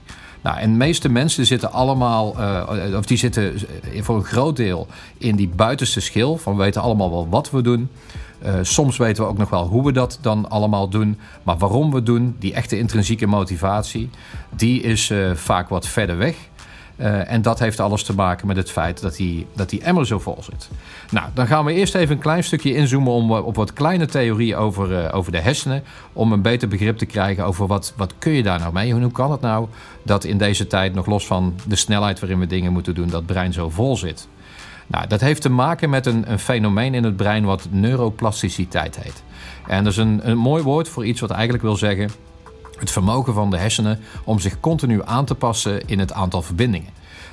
Nou, 0.43 0.59
en 0.59 0.71
de 0.71 0.77
meeste 0.77 1.09
mensen 1.09 1.47
zitten 1.47 1.73
allemaal, 1.73 2.41
uh, 2.41 2.97
of 2.97 3.07
die 3.07 3.17
zitten 3.17 3.55
voor 4.01 4.17
een 4.17 4.25
groot 4.25 4.57
deel 4.57 4.87
in 5.19 5.37
die 5.37 5.49
buitenste 5.49 6.01
schil. 6.01 6.37
Van 6.37 6.57
we 6.57 6.63
weten 6.63 6.83
allemaal 6.83 7.11
wel 7.11 7.29
wat 7.29 7.51
we 7.51 7.63
doen. 7.63 7.91
Uh, 8.47 8.55
soms 8.63 8.97
weten 8.97 9.23
we 9.23 9.29
ook 9.29 9.39
nog 9.39 9.51
wel 9.51 9.67
hoe 9.67 9.85
we 9.85 9.93
dat 9.93 10.19
dan 10.21 10.49
allemaal 10.49 10.89
doen. 10.89 11.19
Maar 11.43 11.59
waarom 11.59 11.93
we 11.93 12.03
doen, 12.03 12.37
die 12.39 12.55
echte 12.55 12.79
intrinsieke 12.79 13.27
motivatie, 13.27 14.11
die 14.51 14.83
is 14.83 15.11
uh, 15.11 15.35
vaak 15.35 15.69
wat 15.69 15.87
verder 15.87 16.17
weg. 16.17 16.35
Uh, 16.97 17.31
en 17.33 17.43
dat 17.43 17.59
heeft 17.59 17.81
alles 17.81 18.03
te 18.03 18.15
maken 18.15 18.47
met 18.47 18.57
het 18.57 18.71
feit 18.71 19.01
dat 19.01 19.17
die, 19.17 19.47
dat 19.55 19.71
die 19.71 19.83
emmer 19.83 20.07
zo 20.07 20.19
vol 20.19 20.39
zit. 20.41 20.69
Nou, 21.11 21.29
dan 21.35 21.47
gaan 21.47 21.65
we 21.65 21.73
eerst 21.73 21.95
even 21.95 22.15
een 22.15 22.23
klein 22.23 22.45
stukje 22.45 22.75
inzoomen 22.75 23.13
om, 23.13 23.33
op 23.33 23.57
wat 23.57 23.73
kleine 23.73 24.07
theorieën 24.07 24.57
over, 24.57 25.13
over 25.13 25.33
de 25.33 25.41
hersenen. 25.41 25.83
Om 26.13 26.33
een 26.33 26.43
beter 26.43 26.69
begrip 26.69 26.99
te 26.99 27.07
krijgen 27.07 27.45
over 27.45 27.67
wat, 27.67 27.93
wat 27.97 28.15
kun 28.19 28.33
je 28.33 28.43
daar 28.43 28.59
nou 28.59 28.73
mee? 28.73 28.93
Hoe 28.95 29.11
kan 29.11 29.31
het 29.31 29.41
nou 29.41 29.67
dat 30.03 30.25
in 30.25 30.39
deze 30.39 30.67
tijd, 30.67 30.95
nog 30.95 31.07
los 31.07 31.27
van 31.27 31.55
de 31.67 31.77
snelheid 31.77 32.21
waarin 32.21 32.39
we 32.39 32.47
dingen 32.47 32.73
moeten 32.73 32.95
doen, 32.95 33.09
dat 33.09 33.27
brein 33.27 33.53
zo 33.53 33.69
vol 33.71 33.97
zit? 33.97 34.29
Nou, 34.87 35.07
dat 35.07 35.21
heeft 35.21 35.43
te 35.43 35.49
maken 35.49 35.91
met 35.91 36.07
een, 36.07 36.31
een 36.31 36.39
fenomeen 36.39 36.95
in 36.95 37.05
het 37.05 37.17
brein 37.17 37.45
wat 37.45 37.67
neuroplasticiteit 37.71 38.97
heet. 39.03 39.23
En 39.67 39.85
dat 39.85 39.93
is 39.93 39.99
een, 39.99 40.31
een 40.31 40.39
mooi 40.39 40.63
woord 40.63 40.89
voor 40.89 41.07
iets 41.07 41.21
wat 41.21 41.31
eigenlijk 41.31 41.63
wil 41.63 41.77
zeggen 41.77 42.11
het 42.79 42.91
vermogen 42.91 43.35
van 43.35 43.51
de 43.51 43.57
hersenen 43.57 44.01
om 44.25 44.39
zich 44.39 44.61
continu 44.61 45.01
aan 45.05 45.25
te 45.25 45.35
passen 45.35 45.87
in 45.87 45.99
het 45.99 46.13
aantal 46.13 46.43
verbindingen. 46.43 46.89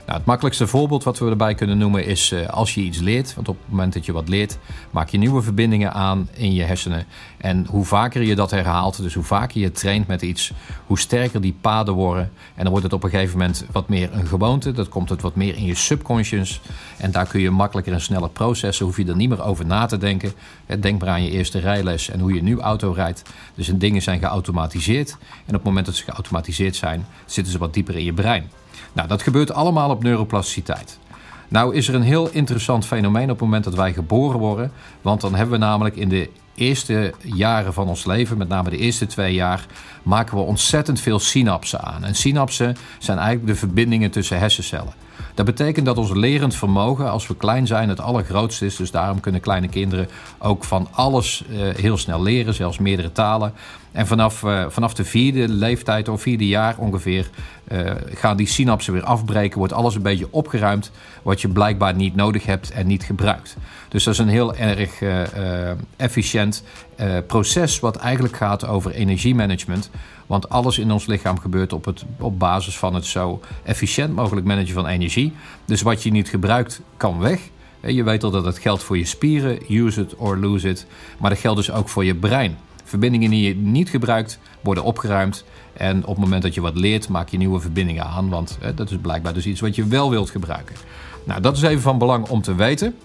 Nou, 0.09 0.21
het 0.21 0.29
makkelijkste 0.29 0.67
voorbeeld 0.67 1.03
wat 1.03 1.19
we 1.19 1.29
erbij 1.29 1.55
kunnen 1.55 1.77
noemen 1.77 2.05
is 2.05 2.31
uh, 2.31 2.47
als 2.47 2.73
je 2.73 2.81
iets 2.81 2.99
leert. 2.99 3.35
Want 3.35 3.47
op 3.47 3.57
het 3.59 3.69
moment 3.69 3.93
dat 3.93 4.05
je 4.05 4.11
wat 4.11 4.29
leert, 4.29 4.57
maak 4.91 5.09
je 5.09 5.17
nieuwe 5.17 5.41
verbindingen 5.41 5.93
aan 5.93 6.29
in 6.33 6.53
je 6.53 6.63
hersenen. 6.63 7.05
En 7.37 7.65
hoe 7.69 7.85
vaker 7.85 8.21
je 8.21 8.35
dat 8.35 8.51
herhaalt, 8.51 9.01
dus 9.01 9.13
hoe 9.13 9.23
vaker 9.23 9.61
je 9.61 9.71
traint 9.71 10.07
met 10.07 10.21
iets, 10.21 10.51
hoe 10.85 10.99
sterker 10.99 11.41
die 11.41 11.55
paden 11.61 11.93
worden. 11.93 12.31
En 12.55 12.61
dan 12.63 12.69
wordt 12.69 12.83
het 12.83 12.93
op 12.93 13.03
een 13.03 13.09
gegeven 13.09 13.37
moment 13.37 13.65
wat 13.71 13.89
meer 13.89 14.09
een 14.13 14.27
gewoonte. 14.27 14.71
Dat 14.71 14.89
komt 14.89 15.09
het 15.09 15.21
wat 15.21 15.35
meer 15.35 15.55
in 15.55 15.65
je 15.65 15.75
subconscious. 15.75 16.61
En 16.97 17.11
daar 17.11 17.27
kun 17.27 17.41
je 17.41 17.49
makkelijker 17.49 17.93
en 17.93 18.01
sneller 18.01 18.29
processen. 18.29 18.85
Hoef 18.85 18.97
je 18.97 19.05
er 19.05 19.15
niet 19.15 19.29
meer 19.29 19.43
over 19.43 19.65
na 19.65 19.85
te 19.85 19.97
denken. 19.97 20.31
Denk 20.79 21.01
maar 21.01 21.09
aan 21.09 21.23
je 21.23 21.31
eerste 21.31 21.59
rijles 21.59 22.09
en 22.09 22.19
hoe 22.19 22.33
je 22.33 22.43
nu 22.43 22.59
auto 22.59 22.91
rijdt. 22.91 23.23
Dus 23.55 23.71
dingen 23.75 24.01
zijn 24.01 24.19
geautomatiseerd. 24.19 25.09
En 25.19 25.47
op 25.47 25.53
het 25.53 25.63
moment 25.63 25.85
dat 25.85 25.95
ze 25.95 26.03
geautomatiseerd 26.03 26.75
zijn, 26.75 27.05
zitten 27.25 27.53
ze 27.53 27.59
wat 27.59 27.73
dieper 27.73 27.95
in 27.95 28.03
je 28.03 28.13
brein. 28.13 28.49
Nou, 28.93 29.07
dat 29.07 29.21
gebeurt 29.21 29.53
allemaal 29.53 29.89
op 29.89 30.03
neuroplasticiteit. 30.03 30.99
Nou 31.47 31.75
is 31.75 31.87
er 31.87 31.95
een 31.95 32.01
heel 32.01 32.29
interessant 32.29 32.85
fenomeen 32.85 33.23
op 33.23 33.29
het 33.29 33.39
moment 33.39 33.63
dat 33.63 33.75
wij 33.75 33.93
geboren 33.93 34.39
worden. 34.39 34.71
Want 35.01 35.21
dan 35.21 35.35
hebben 35.35 35.59
we 35.59 35.65
namelijk 35.65 35.95
in 35.95 36.09
de 36.09 36.29
eerste 36.55 37.13
jaren 37.21 37.73
van 37.73 37.87
ons 37.87 38.05
leven, 38.05 38.37
met 38.37 38.47
name 38.47 38.69
de 38.69 38.77
eerste 38.77 39.05
twee 39.05 39.33
jaar, 39.33 39.65
maken 40.03 40.37
we 40.37 40.43
ontzettend 40.43 40.99
veel 40.99 41.19
synapsen 41.19 41.81
aan. 41.81 42.03
En 42.03 42.15
synapsen 42.15 42.77
zijn 42.97 43.17
eigenlijk 43.17 43.47
de 43.47 43.59
verbindingen 43.59 44.11
tussen 44.11 44.39
hersencellen. 44.39 44.93
Dat 45.33 45.45
betekent 45.45 45.85
dat 45.85 45.97
ons 45.97 46.11
lerend 46.11 46.55
vermogen, 46.55 47.11
als 47.11 47.27
we 47.27 47.35
klein 47.35 47.67
zijn, 47.67 47.89
het 47.89 47.99
allergrootste 47.99 48.65
is. 48.65 48.75
Dus 48.75 48.91
daarom 48.91 49.19
kunnen 49.19 49.41
kleine 49.41 49.67
kinderen 49.67 50.07
ook 50.37 50.63
van 50.63 50.87
alles 50.91 51.43
uh, 51.49 51.59
heel 51.75 51.97
snel 51.97 52.21
leren, 52.21 52.53
zelfs 52.53 52.77
meerdere 52.77 53.11
talen. 53.11 53.53
En 53.91 54.07
vanaf, 54.07 54.43
uh, 54.43 54.65
vanaf 54.69 54.93
de 54.93 55.05
vierde 55.05 55.49
leeftijd 55.49 56.07
of 56.07 56.21
vierde 56.21 56.47
jaar 56.47 56.77
ongeveer 56.77 57.29
uh, 57.71 57.91
gaan 58.13 58.37
die 58.37 58.47
synapsen 58.47 58.93
weer 58.93 59.03
afbreken. 59.03 59.57
Wordt 59.57 59.73
alles 59.73 59.95
een 59.95 60.01
beetje 60.01 60.27
opgeruimd 60.31 60.91
wat 61.23 61.41
je 61.41 61.47
blijkbaar 61.47 61.95
niet 61.95 62.15
nodig 62.15 62.45
hebt 62.45 62.71
en 62.71 62.87
niet 62.87 63.03
gebruikt. 63.03 63.57
Dus 63.89 64.03
dat 64.03 64.13
is 64.13 64.19
een 64.19 64.27
heel 64.27 64.55
erg 64.55 65.01
efficiënt 65.95 66.63
proces 67.27 67.79
wat 67.79 67.95
eigenlijk 67.95 68.35
gaat 68.35 68.67
over 68.67 68.91
energiemanagement. 68.91 69.89
Want 70.29 70.49
alles 70.49 70.77
in 70.77 70.91
ons 70.91 71.05
lichaam 71.05 71.39
gebeurt 71.39 71.73
op, 71.73 71.85
het, 71.85 72.05
op 72.19 72.39
basis 72.39 72.77
van 72.77 72.93
het 72.93 73.05
zo 73.05 73.39
efficiënt 73.63 74.15
mogelijk 74.15 74.45
managen 74.45 74.73
van 74.73 74.87
energie. 74.87 75.33
Dus 75.65 75.81
wat 75.81 76.03
je 76.03 76.11
niet 76.11 76.29
gebruikt, 76.29 76.81
kan 76.97 77.19
weg. 77.19 77.39
Je 77.81 78.03
weet 78.03 78.23
al 78.23 78.31
dat 78.31 78.45
het 78.45 78.57
geldt 78.57 78.83
voor 78.83 78.97
je 78.97 79.05
spieren, 79.05 79.59
use 79.69 80.01
it 80.01 80.15
or 80.15 80.37
lose 80.37 80.69
it. 80.69 80.85
Maar 81.19 81.29
dat 81.29 81.39
geldt 81.39 81.57
dus 81.57 81.71
ook 81.71 81.89
voor 81.89 82.05
je 82.05 82.15
brein. 82.15 82.57
Verbindingen 82.83 83.29
die 83.29 83.47
je 83.47 83.55
niet 83.55 83.89
gebruikt, 83.89 84.39
worden 84.61 84.83
opgeruimd. 84.83 85.43
En 85.73 86.01
op 86.05 86.15
het 86.15 86.23
moment 86.23 86.41
dat 86.41 86.53
je 86.53 86.61
wat 86.61 86.75
leert, 86.75 87.09
maak 87.09 87.29
je 87.29 87.37
nieuwe 87.37 87.59
verbindingen 87.59 88.05
aan. 88.05 88.29
Want 88.29 88.57
dat 88.75 88.91
is 88.91 88.97
blijkbaar 89.01 89.33
dus 89.33 89.45
iets 89.45 89.61
wat 89.61 89.75
je 89.75 89.87
wel 89.87 90.09
wilt 90.09 90.29
gebruiken. 90.29 90.75
Nou, 91.23 91.41
dat 91.41 91.55
is 91.55 91.61
even 91.61 91.81
van 91.81 91.97
belang 91.97 92.27
om 92.27 92.41
te 92.41 92.55
weten. 92.55 92.95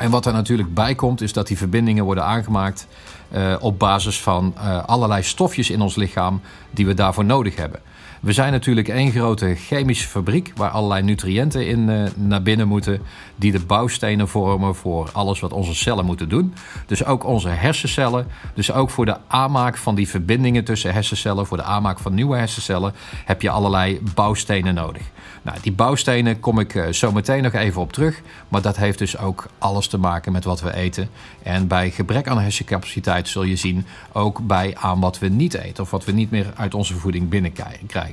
En 0.00 0.10
wat 0.10 0.26
er 0.26 0.32
natuurlijk 0.32 0.74
bij 0.74 0.94
komt, 0.94 1.20
is 1.20 1.32
dat 1.32 1.46
die 1.46 1.56
verbindingen 1.56 2.04
worden 2.04 2.24
aangemaakt 2.24 2.86
uh, 3.32 3.56
op 3.60 3.78
basis 3.78 4.20
van 4.20 4.54
uh, 4.56 4.84
allerlei 4.84 5.22
stofjes 5.22 5.70
in 5.70 5.80
ons 5.80 5.96
lichaam 5.96 6.40
die 6.70 6.86
we 6.86 6.94
daarvoor 6.94 7.24
nodig 7.24 7.56
hebben. 7.56 7.80
We 8.20 8.32
zijn 8.32 8.52
natuurlijk 8.52 8.88
één 8.88 9.10
grote 9.10 9.54
chemische 9.54 10.08
fabriek 10.08 10.52
waar 10.54 10.70
allerlei 10.70 11.02
nutriënten 11.02 11.66
in 11.66 11.88
uh, 11.88 12.02
naar 12.14 12.42
binnen 12.42 12.68
moeten, 12.68 13.00
die 13.36 13.52
de 13.52 13.60
bouwstenen 13.60 14.28
vormen 14.28 14.74
voor 14.74 15.10
alles 15.12 15.40
wat 15.40 15.52
onze 15.52 15.74
cellen 15.74 16.04
moeten 16.04 16.28
doen. 16.28 16.54
Dus 16.86 17.04
ook 17.04 17.24
onze 17.24 17.48
hersencellen, 17.48 18.26
dus 18.54 18.72
ook 18.72 18.90
voor 18.90 19.06
de 19.06 19.16
aanmaak 19.26 19.76
van 19.76 19.94
die 19.94 20.08
verbindingen 20.08 20.64
tussen 20.64 20.92
hersencellen, 20.92 21.46
voor 21.46 21.56
de 21.56 21.62
aanmaak 21.62 21.98
van 21.98 22.14
nieuwe 22.14 22.36
hersencellen, 22.36 22.94
heb 23.24 23.42
je 23.42 23.50
allerlei 23.50 24.00
bouwstenen 24.14 24.74
nodig. 24.74 25.02
Nou, 25.42 25.58
die 25.62 25.72
bouwstenen 25.72 26.40
kom 26.40 26.58
ik 26.58 26.74
uh, 26.74 26.88
zo 26.88 27.12
meteen 27.12 27.42
nog 27.42 27.52
even 27.52 27.80
op 27.80 27.92
terug, 27.92 28.20
maar 28.48 28.62
dat 28.62 28.76
heeft 28.76 28.98
dus 28.98 29.18
ook 29.18 29.46
alles 29.58 29.86
te 29.86 29.98
maken 29.98 30.32
met 30.32 30.44
wat 30.44 30.60
we 30.60 30.74
eten. 30.74 31.08
En 31.42 31.66
bij 31.66 31.90
gebrek 31.90 32.28
aan 32.28 32.40
hersencapaciteit 32.40 33.28
zul 33.28 33.42
je 33.42 33.56
zien 33.56 33.86
ook 34.12 34.46
bij 34.46 34.76
aan 34.76 35.00
wat 35.00 35.18
we 35.18 35.28
niet 35.28 35.54
eten 35.54 35.82
of 35.82 35.90
wat 35.90 36.04
we 36.04 36.12
niet 36.12 36.30
meer 36.30 36.52
uit 36.56 36.74
onze 36.74 36.94
voeding 36.94 37.28
binnenkrijgen. 37.28 38.09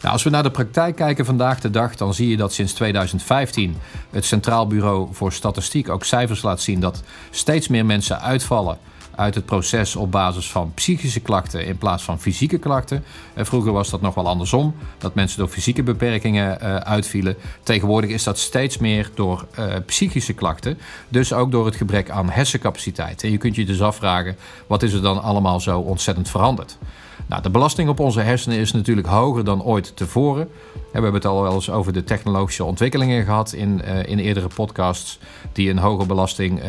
Nou, 0.00 0.16
als 0.16 0.22
we 0.22 0.30
naar 0.30 0.42
de 0.42 0.50
praktijk 0.50 0.96
kijken 0.96 1.24
vandaag 1.24 1.60
de 1.60 1.70
dag, 1.70 1.96
dan 1.96 2.14
zie 2.14 2.28
je 2.28 2.36
dat 2.36 2.52
sinds 2.52 2.72
2015 2.72 3.76
het 4.10 4.24
Centraal 4.24 4.66
Bureau 4.66 5.08
voor 5.12 5.32
Statistiek 5.32 5.88
ook 5.88 6.04
cijfers 6.04 6.42
laat 6.42 6.60
zien 6.60 6.80
dat 6.80 7.02
steeds 7.30 7.68
meer 7.68 7.86
mensen 7.86 8.20
uitvallen 8.20 8.78
uit 9.16 9.34
het 9.34 9.44
proces 9.44 9.96
op 9.96 10.10
basis 10.10 10.50
van 10.50 10.72
psychische 10.74 11.20
klachten 11.20 11.66
in 11.66 11.78
plaats 11.78 12.02
van 12.02 12.20
fysieke 12.20 12.58
klachten. 12.58 13.04
Vroeger 13.36 13.72
was 13.72 13.90
dat 13.90 14.00
nog 14.00 14.14
wel 14.14 14.28
andersom, 14.28 14.74
dat 14.98 15.14
mensen 15.14 15.38
door 15.38 15.48
fysieke 15.48 15.82
beperkingen 15.82 16.58
uh, 16.62 16.76
uitvielen. 16.76 17.36
Tegenwoordig 17.62 18.10
is 18.10 18.24
dat 18.24 18.38
steeds 18.38 18.78
meer 18.78 19.10
door 19.14 19.46
uh, 19.58 19.74
psychische 19.86 20.32
klachten, 20.32 20.78
dus 21.08 21.32
ook 21.32 21.50
door 21.50 21.66
het 21.66 21.76
gebrek 21.76 22.10
aan 22.10 22.30
hersencapaciteit. 22.30 23.22
En 23.22 23.30
je 23.30 23.38
kunt 23.38 23.54
je 23.54 23.64
dus 23.64 23.82
afvragen, 23.82 24.36
wat 24.66 24.82
is 24.82 24.92
er 24.92 25.02
dan 25.02 25.22
allemaal 25.22 25.60
zo 25.60 25.80
ontzettend 25.80 26.30
veranderd? 26.30 26.78
Nou, 27.26 27.42
de 27.42 27.50
belasting 27.50 27.88
op 27.88 28.00
onze 28.00 28.20
hersenen 28.20 28.58
is 28.58 28.72
natuurlijk 28.72 29.06
hoger 29.06 29.44
dan 29.44 29.62
ooit 29.62 29.96
tevoren. 29.96 30.48
We 30.72 30.80
hebben 30.92 31.14
het 31.14 31.26
al 31.26 31.42
wel 31.42 31.54
eens 31.54 31.70
over 31.70 31.92
de 31.92 32.04
technologische 32.04 32.64
ontwikkelingen 32.64 33.24
gehad 33.24 33.52
in, 33.52 33.84
in 34.06 34.18
eerdere 34.18 34.48
podcasts 34.54 35.18
die 35.52 35.70
een 35.70 35.78
hoge 35.78 36.06
belasting 36.06 36.62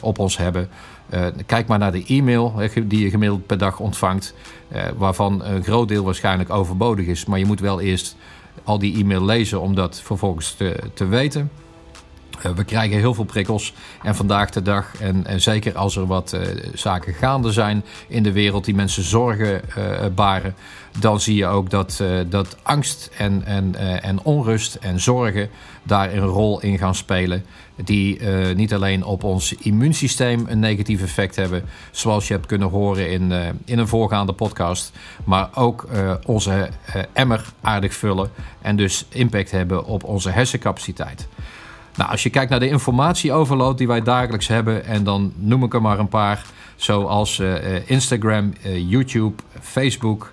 op 0.00 0.18
ons 0.18 0.36
hebben. 0.36 0.68
Kijk 1.46 1.66
maar 1.66 1.78
naar 1.78 1.92
de 1.92 2.04
e-mail 2.06 2.54
die 2.82 3.02
je 3.02 3.10
gemiddeld 3.10 3.46
per 3.46 3.58
dag 3.58 3.80
ontvangt, 3.80 4.34
waarvan 4.96 5.44
een 5.44 5.62
groot 5.62 5.88
deel 5.88 6.04
waarschijnlijk 6.04 6.50
overbodig 6.50 7.06
is. 7.06 7.24
Maar 7.24 7.38
je 7.38 7.46
moet 7.46 7.60
wel 7.60 7.80
eerst 7.80 8.16
al 8.64 8.78
die 8.78 8.98
e-mail 8.98 9.24
lezen 9.24 9.60
om 9.60 9.74
dat 9.74 10.00
vervolgens 10.00 10.54
te, 10.54 10.80
te 10.94 11.06
weten. 11.06 11.50
Uh, 12.46 12.52
we 12.52 12.64
krijgen 12.64 12.98
heel 12.98 13.14
veel 13.14 13.24
prikkels 13.24 13.74
en 14.02 14.16
vandaag 14.16 14.50
de 14.50 14.62
dag, 14.62 15.00
en, 15.00 15.26
en 15.26 15.40
zeker 15.40 15.76
als 15.76 15.96
er 15.96 16.06
wat 16.06 16.32
uh, 16.32 16.40
zaken 16.74 17.14
gaande 17.14 17.52
zijn 17.52 17.84
in 18.08 18.22
de 18.22 18.32
wereld 18.32 18.64
die 18.64 18.74
mensen 18.74 19.02
zorgen 19.02 19.60
uh, 19.78 20.06
baren, 20.14 20.54
dan 20.98 21.20
zie 21.20 21.36
je 21.36 21.46
ook 21.46 21.70
dat, 21.70 22.02
dat 22.28 22.56
angst 22.62 23.10
en, 23.16 23.44
en, 23.44 23.74
en 24.02 24.22
onrust 24.22 24.74
en 24.74 25.00
zorgen 25.00 25.50
daar 25.82 26.12
een 26.12 26.26
rol 26.26 26.60
in 26.60 26.78
gaan 26.78 26.94
spelen. 26.94 27.44
Die 27.76 28.22
niet 28.54 28.74
alleen 28.74 29.04
op 29.04 29.24
ons 29.24 29.54
immuunsysteem 29.54 30.46
een 30.48 30.58
negatief 30.58 31.02
effect 31.02 31.36
hebben, 31.36 31.64
zoals 31.90 32.28
je 32.28 32.34
hebt 32.34 32.46
kunnen 32.46 32.68
horen 32.68 33.10
in, 33.10 33.32
in 33.64 33.78
een 33.78 33.88
voorgaande 33.88 34.32
podcast, 34.32 34.92
maar 35.24 35.48
ook 35.54 35.86
onze 36.26 36.68
emmer 37.12 37.44
aardig 37.60 37.94
vullen 37.94 38.30
en 38.62 38.76
dus 38.76 39.04
impact 39.08 39.50
hebben 39.50 39.84
op 39.84 40.04
onze 40.04 40.30
hersencapaciteit. 40.30 41.28
Nou, 41.98 42.10
als 42.10 42.22
je 42.22 42.30
kijkt 42.30 42.50
naar 42.50 42.60
de 42.60 42.68
informatieoverload 42.68 43.78
die 43.78 43.86
wij 43.86 44.02
dagelijks 44.02 44.48
hebben, 44.48 44.84
en 44.84 45.04
dan 45.04 45.32
noem 45.36 45.64
ik 45.64 45.74
er 45.74 45.82
maar 45.82 45.98
een 45.98 46.08
paar, 46.08 46.44
zoals 46.76 47.38
uh, 47.38 47.90
Instagram, 47.90 48.52
uh, 48.66 48.90
YouTube, 48.90 49.42
Facebook, 49.60 50.32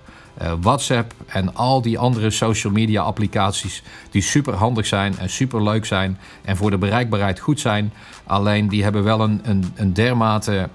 WhatsApp 0.60 1.12
en 1.26 1.54
al 1.54 1.82
die 1.82 1.98
andere 1.98 2.30
social 2.30 2.72
media 2.72 3.02
applicaties 3.02 3.82
die 4.10 4.22
super 4.22 4.54
handig 4.54 4.86
zijn 4.86 5.18
en 5.18 5.30
super 5.30 5.62
leuk 5.62 5.84
zijn 5.84 6.18
en 6.44 6.56
voor 6.56 6.70
de 6.70 6.78
bereikbaarheid 6.78 7.38
goed 7.38 7.60
zijn. 7.60 7.92
Alleen 8.24 8.68
die 8.68 8.82
hebben 8.82 9.04
wel 9.04 9.20
een, 9.20 9.40
een, 9.42 9.72
een 9.74 9.92
dermate 9.92 10.68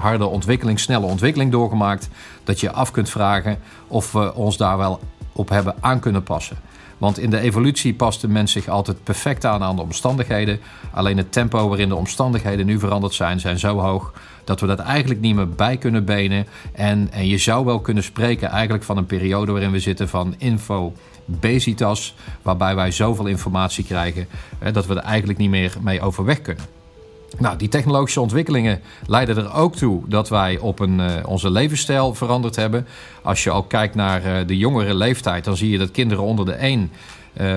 harde 0.00 0.26
ontwikkeling, 0.26 0.80
snelle 0.80 1.06
ontwikkeling 1.06 1.52
doorgemaakt, 1.52 2.08
dat 2.44 2.60
je 2.60 2.72
af 2.72 2.90
kunt 2.90 3.10
vragen 3.10 3.58
of 3.88 4.12
we 4.12 4.34
ons 4.34 4.56
daar 4.56 4.78
wel 4.78 5.00
op 5.32 5.48
hebben 5.48 5.74
aan 5.80 6.00
kunnen 6.00 6.22
passen. 6.22 6.56
Want 7.02 7.18
in 7.18 7.30
de 7.30 7.40
evolutie 7.40 7.94
past 7.94 8.20
de 8.20 8.28
mens 8.28 8.52
zich 8.52 8.68
altijd 8.68 9.04
perfect 9.04 9.44
aan 9.44 9.62
aan 9.62 9.76
de 9.76 9.82
omstandigheden. 9.82 10.60
Alleen 10.90 11.16
het 11.16 11.32
tempo 11.32 11.68
waarin 11.68 11.88
de 11.88 11.94
omstandigheden 11.94 12.66
nu 12.66 12.78
veranderd 12.78 13.14
zijn, 13.14 13.40
zijn 13.40 13.58
zo 13.58 13.78
hoog 13.78 14.12
dat 14.44 14.60
we 14.60 14.66
dat 14.66 14.78
eigenlijk 14.78 15.20
niet 15.20 15.34
meer 15.34 15.48
bij 15.48 15.76
kunnen 15.76 16.04
benen. 16.04 16.46
En, 16.72 17.08
en 17.12 17.26
je 17.26 17.38
zou 17.38 17.64
wel 17.64 17.80
kunnen 17.80 18.02
spreken 18.02 18.48
eigenlijk 18.48 18.84
van 18.84 18.96
een 18.96 19.06
periode 19.06 19.52
waarin 19.52 19.70
we 19.70 19.80
zitten 19.80 20.08
van 20.08 20.34
info 20.38 20.92
besitas, 21.24 22.14
waarbij 22.42 22.74
wij 22.74 22.90
zoveel 22.90 23.26
informatie 23.26 23.84
krijgen 23.84 24.26
hè, 24.58 24.72
dat 24.72 24.86
we 24.86 24.94
er 24.94 25.02
eigenlijk 25.02 25.38
niet 25.38 25.50
meer 25.50 25.76
mee 25.80 26.00
overweg 26.00 26.42
kunnen. 26.42 26.81
Nou, 27.38 27.56
die 27.56 27.68
technologische 27.68 28.20
ontwikkelingen 28.20 28.80
leiden 29.06 29.36
er 29.36 29.54
ook 29.54 29.76
toe 29.76 30.02
dat 30.08 30.28
wij 30.28 30.58
op 30.58 30.78
een, 30.78 30.98
uh, 30.98 31.06
onze 31.26 31.50
levensstijl 31.50 32.14
veranderd 32.14 32.56
hebben. 32.56 32.86
Als 33.22 33.44
je 33.44 33.50
al 33.50 33.62
kijkt 33.62 33.94
naar 33.94 34.26
uh, 34.26 34.46
de 34.46 34.56
jongere 34.56 34.94
leeftijd, 34.94 35.44
dan 35.44 35.56
zie 35.56 35.70
je 35.70 35.78
dat 35.78 35.90
kinderen 35.90 36.24
onder 36.24 36.44
de 36.44 36.52
1 36.52 36.90
uh, 37.40 37.48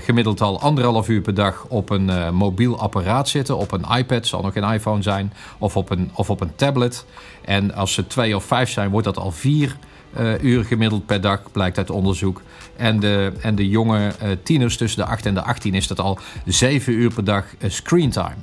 gemiddeld 0.00 0.40
al 0.40 0.60
anderhalf 0.60 1.08
uur 1.08 1.20
per 1.20 1.34
dag 1.34 1.66
op 1.68 1.90
een 1.90 2.34
mobiel 2.34 2.78
apparaat 2.78 3.28
zitten. 3.28 3.56
Op 3.56 3.72
een 3.72 3.96
iPad, 3.96 4.26
zal 4.26 4.42
nog 4.42 4.52
geen 4.52 4.72
iPhone 4.72 5.02
zijn, 5.02 5.32
of 5.58 5.76
op 5.76 5.90
een, 5.90 6.10
of 6.14 6.30
op 6.30 6.40
een 6.40 6.54
tablet. 6.56 7.04
En 7.44 7.74
als 7.74 7.92
ze 7.92 8.06
twee 8.06 8.36
of 8.36 8.44
vijf 8.44 8.70
zijn, 8.70 8.90
wordt 8.90 9.06
dat 9.06 9.18
al 9.18 9.30
vier 9.30 9.76
uh, 10.20 10.42
uur 10.42 10.64
gemiddeld 10.64 11.06
per 11.06 11.20
dag, 11.20 11.40
blijkt 11.52 11.78
uit 11.78 11.90
onderzoek. 11.90 12.42
En 12.76 13.00
de, 13.00 13.32
en 13.40 13.54
de 13.54 13.68
jonge 13.68 14.12
tieners 14.42 14.76
tussen 14.76 15.04
de 15.04 15.10
8 15.10 15.26
en 15.26 15.34
de 15.34 15.42
18 15.42 15.74
is 15.74 15.86
dat 15.86 16.00
al 16.00 16.18
7 16.44 16.92
uur 16.92 17.12
per 17.14 17.24
dag 17.24 17.44
uh, 17.58 17.70
screentime. 17.70 18.34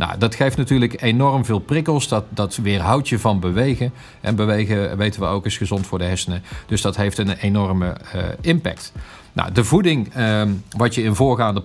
Nou, 0.00 0.18
dat 0.18 0.34
geeft 0.34 0.56
natuurlijk 0.56 1.02
enorm 1.02 1.44
veel 1.44 1.58
prikkels. 1.58 2.08
Dat, 2.08 2.24
dat 2.28 2.56
weerhoudt 2.56 3.08
je 3.08 3.18
van 3.18 3.40
bewegen. 3.40 3.92
En 4.20 4.36
bewegen, 4.36 4.96
weten 4.96 5.20
we 5.20 5.26
ook, 5.26 5.46
is 5.46 5.56
gezond 5.56 5.86
voor 5.86 5.98
de 5.98 6.04
hersenen. 6.04 6.42
Dus 6.66 6.80
dat 6.80 6.96
heeft 6.96 7.18
een 7.18 7.30
enorme 7.30 7.96
impact. 8.40 8.92
Nou, 9.32 9.52
de 9.52 9.64
voeding, 9.64 10.14
eh, 10.14 10.42
wat 10.76 10.94
je 10.94 11.02
in 11.02 11.14
voorgaande 11.14 11.60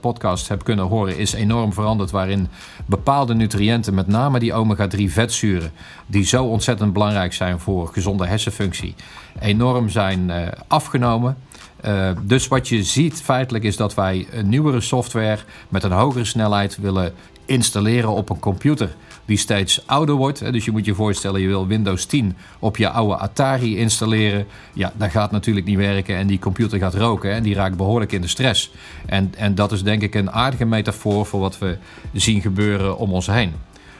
podcast 0.00 0.48
hebt 0.48 0.62
kunnen 0.62 0.84
horen, 0.84 1.18
is 1.18 1.32
enorm 1.32 1.72
veranderd. 1.72 2.10
Waarin 2.10 2.48
bepaalde 2.86 3.34
nutriënten, 3.34 3.94
met 3.94 4.06
name 4.06 4.38
die 4.38 4.54
omega-3 4.54 5.12
vetzuren, 5.12 5.72
die 6.06 6.24
zo 6.24 6.44
ontzettend 6.44 6.92
belangrijk 6.92 7.32
zijn 7.32 7.60
voor 7.60 7.88
gezonde 7.88 8.26
hersenfunctie, 8.26 8.94
enorm 9.40 9.88
zijn 9.88 10.28
uh, 10.28 10.46
afgenomen. 10.66 11.36
Uh, 11.84 12.10
dus 12.22 12.48
wat 12.48 12.68
je 12.68 12.82
ziet 12.82 13.22
feitelijk 13.22 13.64
is 13.64 13.76
dat 13.76 13.94
wij 13.94 14.26
een 14.32 14.48
nieuwere 14.48 14.80
software 14.80 15.38
met 15.68 15.82
een 15.82 15.92
hogere 15.92 16.24
snelheid 16.24 16.76
willen 16.76 17.12
installeren 17.46 18.10
op 18.10 18.30
een 18.30 18.38
computer 18.38 18.94
die 19.24 19.36
steeds 19.36 19.86
ouder 19.86 20.14
wordt. 20.14 20.52
Dus 20.52 20.64
je 20.64 20.70
moet 20.70 20.84
je 20.84 20.94
voorstellen, 20.94 21.40
je 21.40 21.46
wil 21.46 21.66
Windows 21.66 22.04
10 22.04 22.36
op 22.58 22.76
je 22.76 22.88
oude 22.90 23.16
Atari 23.16 23.78
installeren. 23.78 24.46
Ja, 24.72 24.92
dat 24.96 25.10
gaat 25.10 25.30
natuurlijk 25.30 25.66
niet 25.66 25.76
werken 25.76 26.16
en 26.16 26.26
die 26.26 26.38
computer 26.38 26.78
gaat 26.78 26.94
roken 26.94 27.32
en 27.32 27.42
die 27.42 27.54
raakt 27.54 27.76
behoorlijk 27.76 28.12
in 28.12 28.20
de 28.20 28.28
stress. 28.28 28.72
En, 29.06 29.32
en 29.36 29.54
dat 29.54 29.72
is 29.72 29.82
denk 29.82 30.02
ik 30.02 30.14
een 30.14 30.30
aardige 30.30 30.64
metafoor 30.64 31.26
voor 31.26 31.40
wat 31.40 31.58
we 31.58 31.76
zien 32.12 32.40
gebeuren 32.40 32.98
om 32.98 33.12
ons 33.12 33.26
heen. 33.26 33.52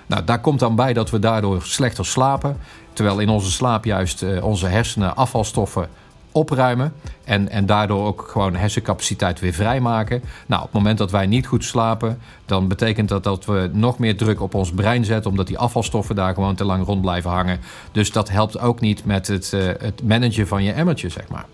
Nou, 0.07 0.25
daar 0.25 0.41
komt 0.41 0.61
dan 0.61 0.77
bij 0.77 0.93
dat 0.93 1.11
we 1.11 1.19
daardoor 1.19 1.63
slechter 1.63 2.07
slapen. 2.07 2.57
Terwijl 2.93 3.19
in 3.19 3.29
onze 3.29 3.51
slaap 3.51 3.85
juist 3.85 4.23
uh, 4.23 4.45
onze 4.45 4.67
hersenen 4.67 5.17
afvalstoffen 5.17 5.89
opruimen. 6.35 6.93
En, 7.25 7.49
en 7.49 7.67
daardoor 7.67 8.07
ook 8.07 8.29
gewoon 8.29 8.57
hersencapaciteit 8.57 9.41
weer 9.41 9.53
vrijmaken. 9.53 10.23
Nou, 10.47 10.61
op 10.61 10.67
het 10.67 10.77
moment 10.77 10.99
dat 10.99 11.11
wij 11.11 11.27
niet 11.27 11.47
goed 11.47 11.65
slapen, 11.65 12.19
dan 12.47 12.69
betekent 12.69 13.09
dat 13.09 13.25
dat 13.25 13.45
we 13.45 13.71
nog 13.73 13.99
meer 13.99 14.17
druk 14.17 14.41
op 14.41 14.55
ons 14.55 14.73
brein 14.73 15.05
zetten, 15.05 15.31
omdat 15.31 15.47
die 15.47 15.59
afvalstoffen 15.59 16.15
daar 16.15 16.35
gewoon 16.35 16.55
te 16.55 16.65
lang 16.65 16.87
rond 16.87 17.01
blijven 17.01 17.31
hangen. 17.31 17.59
Dus 17.93 18.13
dat 18.13 18.29
helpt 18.29 18.59
ook 18.59 18.81
niet 18.81 19.05
met 19.05 19.27
het, 19.27 19.53
uh, 19.55 19.61
het 19.65 20.03
managen 20.03 20.47
van 20.47 20.63
je 20.63 20.73
emmertje, 20.73 21.09
zeg 21.09 21.29
maar. 21.29 21.47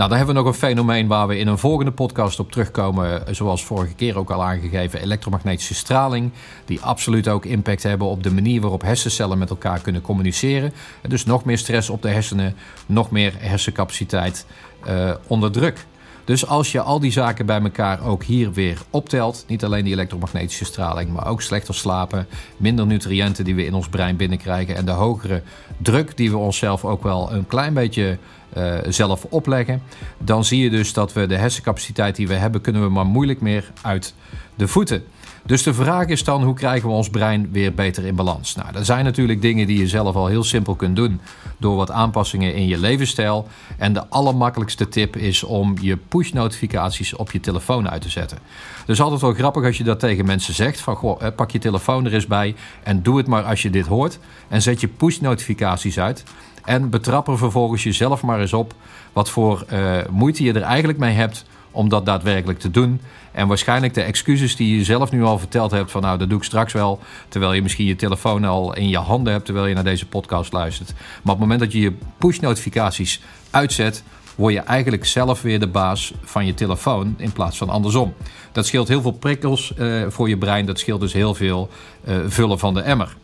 Nou, 0.00 0.12
dan 0.12 0.20
hebben 0.20 0.36
we 0.36 0.42
nog 0.42 0.52
een 0.52 0.68
fenomeen 0.68 1.06
waar 1.06 1.26
we 1.26 1.38
in 1.38 1.46
een 1.46 1.58
volgende 1.58 1.92
podcast 1.92 2.40
op 2.40 2.52
terugkomen. 2.52 3.34
Zoals 3.34 3.64
vorige 3.64 3.94
keer 3.94 4.18
ook 4.18 4.30
al 4.30 4.44
aangegeven, 4.44 5.00
elektromagnetische 5.00 5.74
straling. 5.74 6.30
Die 6.64 6.80
absoluut 6.80 7.28
ook 7.28 7.44
impact 7.44 7.82
hebben 7.82 8.06
op 8.06 8.22
de 8.22 8.30
manier 8.30 8.60
waarop 8.60 8.82
hersencellen 8.82 9.38
met 9.38 9.50
elkaar 9.50 9.80
kunnen 9.80 10.02
communiceren. 10.02 10.72
Dus 11.08 11.24
nog 11.24 11.44
meer 11.44 11.58
stress 11.58 11.90
op 11.90 12.02
de 12.02 12.08
hersenen, 12.08 12.54
nog 12.86 13.10
meer 13.10 13.34
hersencapaciteit 13.38 14.46
uh, 14.88 15.10
onder 15.26 15.52
druk. 15.52 15.86
Dus 16.24 16.46
als 16.46 16.72
je 16.72 16.80
al 16.80 17.00
die 17.00 17.12
zaken 17.12 17.46
bij 17.46 17.60
elkaar 17.60 18.04
ook 18.04 18.24
hier 18.24 18.52
weer 18.52 18.78
optelt, 18.90 19.44
niet 19.46 19.64
alleen 19.64 19.84
die 19.84 19.92
elektromagnetische 19.92 20.64
straling, 20.64 21.12
maar 21.12 21.26
ook 21.26 21.42
slechter 21.42 21.74
slapen, 21.74 22.26
minder 22.56 22.86
nutriënten 22.86 23.44
die 23.44 23.54
we 23.54 23.64
in 23.64 23.74
ons 23.74 23.88
brein 23.88 24.16
binnenkrijgen 24.16 24.76
en 24.76 24.84
de 24.84 24.90
hogere 24.90 25.42
druk 25.78 26.16
die 26.16 26.30
we 26.30 26.36
onszelf 26.36 26.84
ook 26.84 27.02
wel 27.02 27.32
een 27.32 27.46
klein 27.46 27.74
beetje 27.74 28.18
uh, 28.56 28.74
zelf 28.88 29.24
opleggen, 29.24 29.82
dan 30.18 30.44
zie 30.44 30.62
je 30.62 30.70
dus 30.70 30.92
dat 30.92 31.12
we 31.12 31.26
de 31.26 31.36
hersencapaciteit 31.36 32.16
die 32.16 32.28
we 32.28 32.34
hebben, 32.34 32.60
kunnen 32.60 32.82
we 32.82 32.88
maar 32.88 33.06
moeilijk 33.06 33.40
meer 33.40 33.70
uit 33.82 34.14
de 34.54 34.68
voeten. 34.68 35.04
Dus 35.42 35.62
de 35.62 35.74
vraag 35.74 36.06
is 36.06 36.24
dan, 36.24 36.42
hoe 36.42 36.54
krijgen 36.54 36.88
we 36.88 36.94
ons 36.94 37.10
brein 37.10 37.48
weer 37.52 37.74
beter 37.74 38.06
in 38.06 38.14
balans? 38.14 38.54
Nou, 38.54 38.76
er 38.76 38.84
zijn 38.84 39.04
natuurlijk 39.04 39.42
dingen 39.42 39.66
die 39.66 39.78
je 39.78 39.88
zelf 39.88 40.14
al 40.14 40.26
heel 40.26 40.44
simpel 40.44 40.74
kunt 40.74 40.96
doen 40.96 41.20
door 41.58 41.76
wat 41.76 41.90
aanpassingen 41.90 42.54
in 42.54 42.66
je 42.66 42.78
levensstijl. 42.78 43.48
En 43.78 43.92
de 43.92 44.08
allermakkelijkste 44.08 44.88
tip 44.88 45.16
is 45.16 45.42
om 45.42 45.76
je 45.80 45.96
push-notificaties 45.96 47.16
op 47.16 47.30
je 47.30 47.40
telefoon 47.40 47.90
uit 47.90 48.02
te 48.02 48.08
zetten. 48.08 48.38
Dus 48.86 49.00
altijd 49.00 49.20
wel 49.20 49.32
grappig 49.32 49.64
als 49.64 49.78
je 49.78 49.84
dat 49.84 50.00
tegen 50.00 50.26
mensen 50.26 50.54
zegt: 50.54 50.80
van 50.80 50.96
goh, 50.96 51.20
pak 51.36 51.50
je 51.50 51.58
telefoon 51.58 52.06
er 52.06 52.14
eens 52.14 52.26
bij 52.26 52.54
en 52.82 53.02
doe 53.02 53.16
het 53.16 53.26
maar 53.26 53.42
als 53.42 53.62
je 53.62 53.70
dit 53.70 53.86
hoort. 53.86 54.18
En 54.48 54.62
zet 54.62 54.80
je 54.80 54.88
push-notificaties 54.88 55.98
uit. 55.98 56.24
En 56.64 56.90
betrap 56.90 57.28
er 57.28 57.38
vervolgens 57.38 57.82
jezelf 57.82 58.22
maar 58.22 58.40
eens 58.40 58.52
op 58.52 58.74
wat 59.12 59.30
voor 59.30 59.64
uh, 59.72 59.98
moeite 60.10 60.44
je 60.44 60.52
er 60.52 60.62
eigenlijk 60.62 60.98
mee 60.98 61.14
hebt 61.14 61.44
om 61.70 61.88
dat 61.88 62.06
daadwerkelijk 62.06 62.58
te 62.58 62.70
doen. 62.70 63.00
En 63.32 63.48
waarschijnlijk 63.48 63.94
de 63.94 64.02
excuses 64.02 64.56
die 64.56 64.76
je 64.76 64.84
zelf 64.84 65.10
nu 65.10 65.22
al 65.22 65.38
verteld 65.38 65.70
hebt 65.70 65.90
van 65.90 66.02
nou 66.02 66.18
dat 66.18 66.28
doe 66.28 66.38
ik 66.38 66.44
straks 66.44 66.72
wel. 66.72 66.98
Terwijl 67.28 67.52
je 67.52 67.62
misschien 67.62 67.86
je 67.86 67.96
telefoon 67.96 68.44
al 68.44 68.74
in 68.74 68.88
je 68.88 68.98
handen 68.98 69.32
hebt 69.32 69.44
terwijl 69.44 69.66
je 69.66 69.74
naar 69.74 69.84
deze 69.84 70.06
podcast 70.06 70.52
luistert. 70.52 70.92
Maar 70.92 71.34
op 71.34 71.40
het 71.40 71.48
moment 71.48 71.60
dat 71.60 71.72
je 71.72 71.80
je 71.80 71.92
push 72.18 72.38
notificaties 72.38 73.20
uitzet, 73.50 74.02
word 74.34 74.52
je 74.54 74.60
eigenlijk 74.60 75.06
zelf 75.06 75.42
weer 75.42 75.60
de 75.60 75.68
baas 75.68 76.14
van 76.22 76.46
je 76.46 76.54
telefoon 76.54 77.14
in 77.16 77.32
plaats 77.32 77.58
van 77.58 77.68
andersom. 77.68 78.14
Dat 78.52 78.66
scheelt 78.66 78.88
heel 78.88 79.02
veel 79.02 79.12
prikkels 79.12 79.72
uh, 79.78 80.04
voor 80.08 80.28
je 80.28 80.38
brein. 80.38 80.66
Dat 80.66 80.78
scheelt 80.78 81.00
dus 81.00 81.12
heel 81.12 81.34
veel 81.34 81.68
uh, 82.08 82.16
vullen 82.26 82.58
van 82.58 82.74
de 82.74 82.80
emmer. 82.80 83.16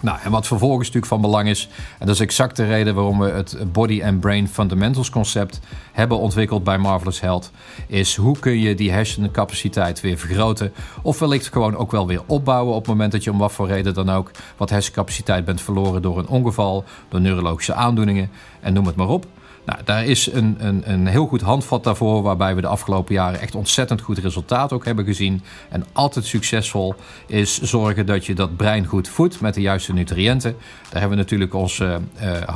Nou, 0.00 0.18
en 0.24 0.30
wat 0.30 0.46
vervolgens 0.46 0.86
natuurlijk 0.86 1.12
van 1.12 1.20
belang 1.20 1.48
is, 1.48 1.68
en 1.98 2.06
dat 2.06 2.14
is 2.14 2.20
exact 2.20 2.56
de 2.56 2.64
reden 2.64 2.94
waarom 2.94 3.18
we 3.18 3.28
het 3.28 3.72
Body 3.72 4.02
and 4.04 4.20
Brain 4.20 4.48
Fundamentals 4.48 5.10
concept 5.10 5.60
hebben 5.92 6.18
ontwikkeld 6.18 6.64
bij 6.64 6.78
Marvelous 6.78 7.20
Health, 7.20 7.50
is 7.86 8.16
hoe 8.16 8.38
kun 8.38 8.58
je 8.58 8.74
die 8.74 8.90
hersencapaciteit 8.90 10.00
weer 10.00 10.18
vergroten, 10.18 10.72
of 11.02 11.18
wellicht 11.18 11.52
gewoon 11.52 11.76
ook 11.76 11.90
wel 11.90 12.06
weer 12.06 12.22
opbouwen 12.26 12.74
op 12.74 12.80
het 12.80 12.88
moment 12.88 13.12
dat 13.12 13.24
je 13.24 13.30
om 13.30 13.38
wat 13.38 13.52
voor 13.52 13.66
reden 13.66 13.94
dan 13.94 14.10
ook 14.10 14.30
wat 14.56 14.70
hersencapaciteit 14.70 15.44
bent 15.44 15.60
verloren 15.60 16.02
door 16.02 16.18
een 16.18 16.28
ongeval, 16.28 16.84
door 17.08 17.20
neurologische 17.20 17.74
aandoeningen 17.74 18.30
en 18.60 18.72
noem 18.72 18.86
het 18.86 18.96
maar 18.96 19.08
op. 19.08 19.26
Nou, 19.68 19.80
daar 19.84 20.04
is 20.04 20.32
een, 20.32 20.56
een, 20.58 20.92
een 20.92 21.06
heel 21.06 21.26
goed 21.26 21.40
handvat 21.40 21.84
daarvoor, 21.84 22.22
waarbij 22.22 22.54
we 22.54 22.60
de 22.60 22.66
afgelopen 22.66 23.14
jaren 23.14 23.40
echt 23.40 23.54
ontzettend 23.54 24.00
goed 24.00 24.18
resultaat 24.18 24.72
ook 24.72 24.84
hebben 24.84 25.04
gezien. 25.04 25.42
En 25.68 25.84
altijd 25.92 26.24
succesvol 26.24 26.94
is 27.26 27.60
zorgen 27.60 28.06
dat 28.06 28.26
je 28.26 28.34
dat 28.34 28.56
brein 28.56 28.86
goed 28.86 29.08
voedt 29.08 29.40
met 29.40 29.54
de 29.54 29.60
juiste 29.60 29.92
nutriënten. 29.92 30.56
Daar 30.82 31.00
hebben 31.00 31.10
we 31.10 31.24
natuurlijk 31.24 31.54
ons 31.54 31.78
uh, 31.78 31.96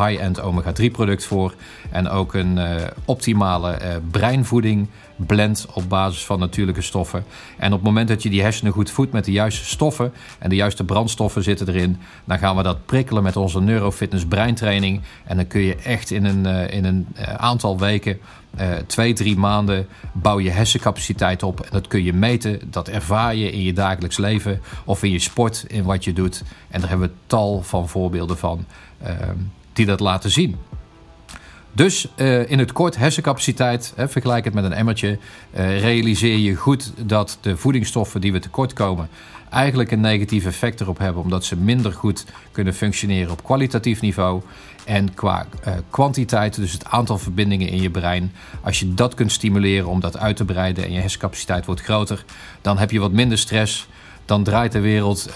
high-end 0.06 0.40
omega-3 0.40 0.90
product 0.92 1.24
voor. 1.24 1.54
En 1.90 2.08
ook 2.08 2.34
een 2.34 2.56
uh, 2.56 2.74
optimale 3.04 3.78
breinvoeding 4.10 4.88
blend 5.16 5.66
op 5.72 5.88
basis 5.88 6.24
van 6.24 6.38
natuurlijke 6.38 6.82
stoffen. 6.82 7.24
En 7.58 7.66
op 7.66 7.78
het 7.78 7.82
moment 7.82 8.08
dat 8.08 8.22
je 8.22 8.30
die 8.30 8.42
hersenen 8.42 8.72
goed 8.72 8.90
voedt 8.90 9.12
met 9.12 9.24
de 9.24 9.32
juiste 9.32 9.64
stoffen 9.64 10.12
en 10.38 10.48
de 10.48 10.54
juiste 10.54 10.84
brandstoffen 10.84 11.42
zitten 11.42 11.68
erin, 11.68 11.98
dan 12.24 12.38
gaan 12.38 12.56
we 12.56 12.62
dat 12.62 12.86
prikkelen 12.86 13.22
met 13.22 13.36
onze 13.36 13.60
neurofitness 13.60 14.26
breintraining. 14.26 15.00
En 15.24 15.36
dan 15.36 15.46
kun 15.46 15.60
je 15.60 15.76
echt 15.76 16.10
in 16.10 16.24
een, 16.24 16.46
uh, 16.46 16.70
in 16.70 16.84
een 16.84 17.06
uh, 17.18 17.34
aantal 17.34 17.78
weken, 17.78 18.18
uh, 18.60 18.70
twee, 18.86 19.12
drie 19.12 19.36
maanden, 19.36 19.86
bouw 20.12 20.40
je 20.40 20.50
hersencapaciteit 20.50 21.42
op. 21.42 21.60
En 21.60 21.68
dat 21.70 21.88
kun 21.88 22.02
je 22.02 22.12
meten, 22.12 22.60
dat 22.70 22.88
ervaar 22.88 23.34
je 23.34 23.52
in 23.52 23.62
je 23.62 23.72
dagelijks 23.72 24.16
leven 24.16 24.60
of 24.84 25.02
in 25.02 25.10
je 25.10 25.18
sport, 25.18 25.64
in 25.68 25.84
wat 25.84 26.04
je 26.04 26.12
doet. 26.12 26.42
En 26.70 26.80
daar 26.80 26.88
hebben 26.88 27.08
we 27.08 27.14
tal 27.26 27.62
van 27.62 27.88
voorbeelden 27.88 28.38
van 28.38 28.66
die 29.72 29.86
dat 29.86 30.00
laten 30.00 30.30
zien. 30.30 30.56
Dus 31.72 32.08
uh, 32.16 32.50
in 32.50 32.58
het 32.58 32.72
kort 32.72 32.96
hersencapaciteit, 32.96 33.92
hè, 33.96 34.08
vergelijk 34.08 34.44
het 34.44 34.54
met 34.54 34.64
een 34.64 34.72
emmertje, 34.72 35.18
uh, 35.56 35.80
realiseer 35.80 36.38
je 36.38 36.54
goed 36.54 36.92
dat 36.96 37.38
de 37.40 37.56
voedingsstoffen 37.56 38.20
die 38.20 38.32
we 38.32 38.38
tekort 38.38 38.72
komen 38.72 39.08
eigenlijk 39.52 39.90
een 39.90 40.00
negatief 40.00 40.46
effect 40.46 40.80
erop 40.80 40.98
hebben, 40.98 41.22
omdat 41.22 41.44
ze 41.44 41.56
minder 41.56 41.92
goed 41.92 42.24
kunnen 42.52 42.74
functioneren 42.74 43.32
op 43.32 43.44
kwalitatief 43.44 44.00
niveau. 44.00 44.42
En 44.84 45.14
qua 45.14 45.46
uh, 45.66 45.74
kwantiteit, 45.90 46.54
dus 46.54 46.72
het 46.72 46.84
aantal 46.84 47.18
verbindingen 47.18 47.68
in 47.68 47.82
je 47.82 47.90
brein, 47.90 48.32
als 48.60 48.80
je 48.80 48.94
dat 48.94 49.14
kunt 49.14 49.32
stimuleren 49.32 49.88
om 49.88 50.00
dat 50.00 50.18
uit 50.18 50.36
te 50.36 50.44
breiden 50.44 50.84
en 50.84 50.92
je 50.92 51.00
hersencapaciteit 51.00 51.66
wordt 51.66 51.80
groter, 51.80 52.24
dan 52.60 52.78
heb 52.78 52.90
je 52.90 53.00
wat 53.00 53.12
minder 53.12 53.38
stress. 53.38 53.88
Dan 54.24 54.44
draait 54.44 54.72
de 54.72 54.80
wereld 54.80 55.28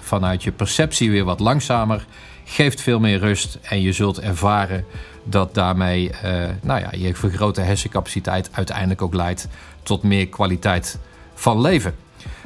vanuit 0.00 0.42
je 0.42 0.52
perceptie 0.52 1.10
weer 1.10 1.24
wat 1.24 1.40
langzamer, 1.40 2.06
geeft 2.44 2.80
veel 2.80 3.00
meer 3.00 3.18
rust 3.18 3.58
en 3.62 3.80
je 3.80 3.92
zult 3.92 4.20
ervaren 4.20 4.84
dat 5.24 5.54
daarmee 5.54 6.10
uh, 6.10 6.44
nou 6.62 6.80
ja, 6.80 6.90
je 6.92 7.14
vergrote 7.14 7.60
hersencapaciteit 7.60 8.48
uiteindelijk 8.52 9.02
ook 9.02 9.14
leidt 9.14 9.48
tot 9.82 10.02
meer 10.02 10.28
kwaliteit 10.28 10.98
van 11.34 11.60
leven. 11.60 11.94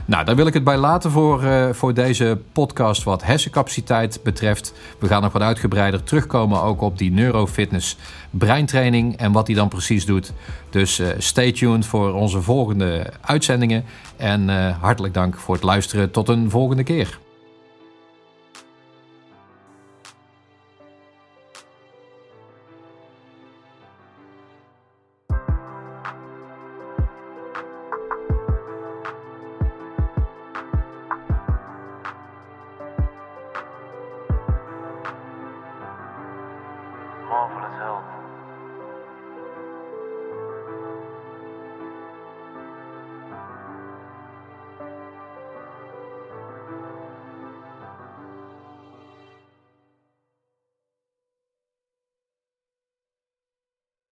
Nou, 0.08 0.24
daar 0.24 0.36
wil 0.36 0.46
ik 0.46 0.54
het 0.54 0.64
bij 0.64 0.76
laten 0.76 1.10
voor, 1.10 1.42
uh, 1.42 1.68
voor 1.72 1.94
deze 1.94 2.38
podcast 2.52 3.02
wat 3.02 3.24
hersencapaciteit 3.24 4.20
betreft. 4.22 4.72
We 4.98 5.06
gaan 5.06 5.22
nog 5.22 5.32
wat 5.32 5.42
uitgebreider 5.42 6.02
terugkomen 6.02 6.62
ook 6.62 6.80
op 6.80 6.98
die 6.98 7.10
neurofitness 7.10 7.96
breintraining 8.30 9.16
en 9.16 9.32
wat 9.32 9.46
die 9.46 9.56
dan 9.56 9.68
precies 9.68 10.06
doet. 10.06 10.32
Dus 10.70 11.00
uh, 11.00 11.08
stay 11.18 11.52
tuned 11.52 11.86
voor 11.86 12.12
onze 12.12 12.42
volgende 12.42 13.12
uitzendingen. 13.20 13.84
En 14.16 14.48
hartelijk 14.80 15.14
dank 15.14 15.36
voor 15.36 15.54
het 15.54 15.64
luisteren. 15.64 16.10
Tot 16.10 16.28
een 16.28 16.50
volgende 16.50 16.82
keer. 16.82 17.18